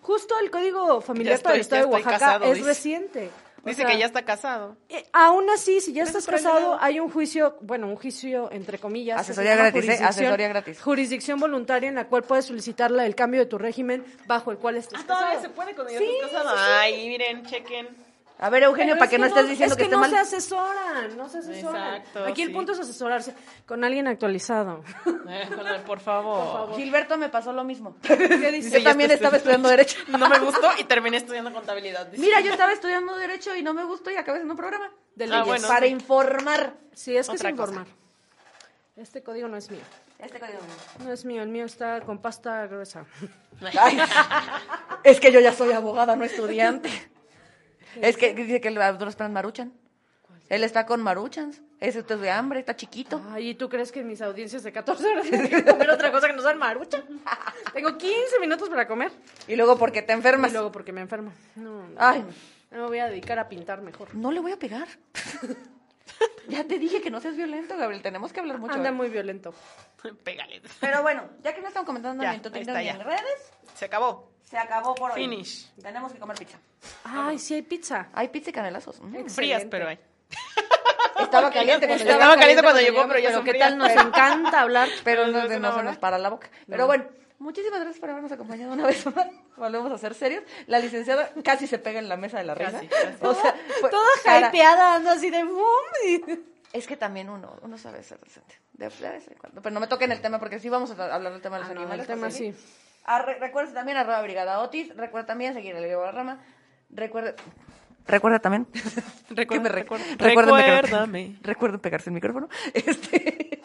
[0.00, 2.66] justo el código familiar para el Estado de Oaxaca casado, es dice.
[2.66, 3.30] reciente.
[3.70, 4.76] Dice sea, que ya está casado.
[4.88, 9.20] Eh, aún así, si ya estás casado, hay un juicio, bueno, un juicio entre comillas.
[9.20, 9.86] Asesoría gratis, ¿eh?
[9.86, 10.80] jurisdicción- Asesoría gratis.
[10.82, 14.58] Jurisdicción voluntaria en la cual puedes solicitar la- el cambio de tu régimen bajo el
[14.58, 15.42] cual estés Ah, todavía casado.
[15.42, 16.56] se puede cuando ya Sí, estás casado.
[16.58, 17.88] Ay, miren, chequen.
[18.38, 20.00] A ver, Eugenio, Pero para es que no estés diciendo es que, que esté no
[20.00, 20.10] mal.
[20.10, 21.94] se asesoran, no se asesoran.
[21.94, 22.54] Exacto, Aquí el sí.
[22.54, 23.32] punto es asesorarse
[23.64, 24.82] con alguien actualizado.
[25.26, 25.48] Eh,
[25.86, 26.76] por favor.
[26.76, 27.96] Gilberto me pasó lo mismo.
[28.02, 28.16] ¿Qué
[28.52, 28.78] dice?
[28.78, 29.96] Yo también estoy- estaba estudiando Derecho.
[30.08, 32.06] No me gustó y terminé estudiando contabilidad.
[32.08, 32.22] dice.
[32.22, 34.90] Mira, yo estaba estudiando Derecho y no me gustó y acabé haciendo un programa.
[35.14, 35.46] De Ah, leyes.
[35.46, 35.68] bueno.
[35.68, 35.92] para sí.
[35.92, 36.74] informar.
[36.92, 37.72] Sí, es que Otra es cosa.
[37.72, 37.94] informar.
[38.96, 39.80] Este código no es mío.
[40.18, 40.58] Este código
[40.98, 41.04] no.
[41.06, 43.06] No es mío, el mío está con pasta gruesa.
[43.78, 43.98] Ay,
[45.04, 46.90] es que yo ya soy abogada, no estudiante.
[48.00, 49.72] Es que dice que los están maruchan.
[50.48, 51.62] Él está con maruchans.
[51.80, 53.20] Ese es de hambre, está chiquito.
[53.30, 56.12] Ay, ¿y tú crees que en mis audiencias de 14 horas tengo que comer otra
[56.12, 57.02] cosa que no sea marucha?
[57.72, 59.10] Tengo 15 minutos para comer.
[59.48, 60.52] Y luego porque te Y enfermas.
[60.52, 61.32] luego porque me enfermo.
[61.56, 61.94] No, no.
[61.98, 62.24] Ay,
[62.70, 64.14] Me voy a dedicar a pintar mejor.
[64.14, 64.86] no le voy a pegar.
[66.48, 68.02] ya te dije que no seas violento, Gabriel.
[68.02, 68.74] Tenemos que hablar mucho.
[68.74, 69.54] Anda muy violento.
[70.24, 70.62] Pégale.
[70.80, 72.34] Pero bueno, ya que no están comentando ya.
[72.34, 74.33] en redes, Se acabó.
[74.54, 75.16] Se acabó por hoy.
[75.22, 75.70] Finish.
[75.82, 76.58] Tenemos que comer pizza.
[77.04, 78.08] Ay, sí hay pizza.
[78.12, 79.00] Hay pizza y canelazos.
[79.00, 79.26] Mm.
[79.26, 79.98] Frías, pero hay.
[81.20, 82.36] Estaba caliente cuando Estaba llegamos.
[82.36, 84.88] caliente cuando llegó, pero ya Pero son qué tal nos encanta hablar.
[85.04, 86.48] Pero Pero no, se nos para la boca.
[86.68, 87.04] Pero bueno,
[87.38, 89.26] muchísimas gracias por habernos acompañado una vez más.
[89.56, 90.42] Volvemos a ser serios.
[90.66, 92.80] La licenciada casi se pega en la mesa de la risa.
[93.22, 95.84] O sea, fue- Toda cara- hypeada, anda así de boom.
[96.06, 96.22] y-
[96.74, 98.58] Es que también uno, uno sabe ser decente.
[98.72, 99.62] De, de vez en cuando.
[99.62, 101.70] Pero no me toquen el tema porque sí vamos a hablar del tema de los
[101.70, 102.00] Ah, no, animales.
[102.08, 102.52] el tema sí.
[103.06, 104.94] Re- recuerda también arroba brigada Otis.
[104.96, 106.40] Recuerda también seguir el Diego Rama.
[106.90, 107.34] Recuerda.
[108.06, 108.66] Recuerda también.
[109.30, 111.36] Recuerda- me recuerda- recuérdame.
[111.42, 112.48] Recuerden pegarse el micrófono.
[112.74, 113.60] Este.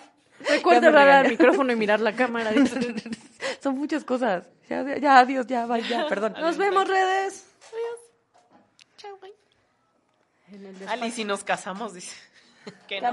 [0.47, 2.51] Recuerda hablar al micrófono y mirar la cámara.
[3.61, 4.47] Son muchas cosas.
[4.69, 6.33] Ya, ya, adiós, ya, bye, ya, perdón.
[6.39, 7.45] Nos vemos, redes.
[8.97, 9.33] Chao, bye.
[10.87, 12.15] Ali, si nos casamos, dice.
[12.87, 13.07] Que no.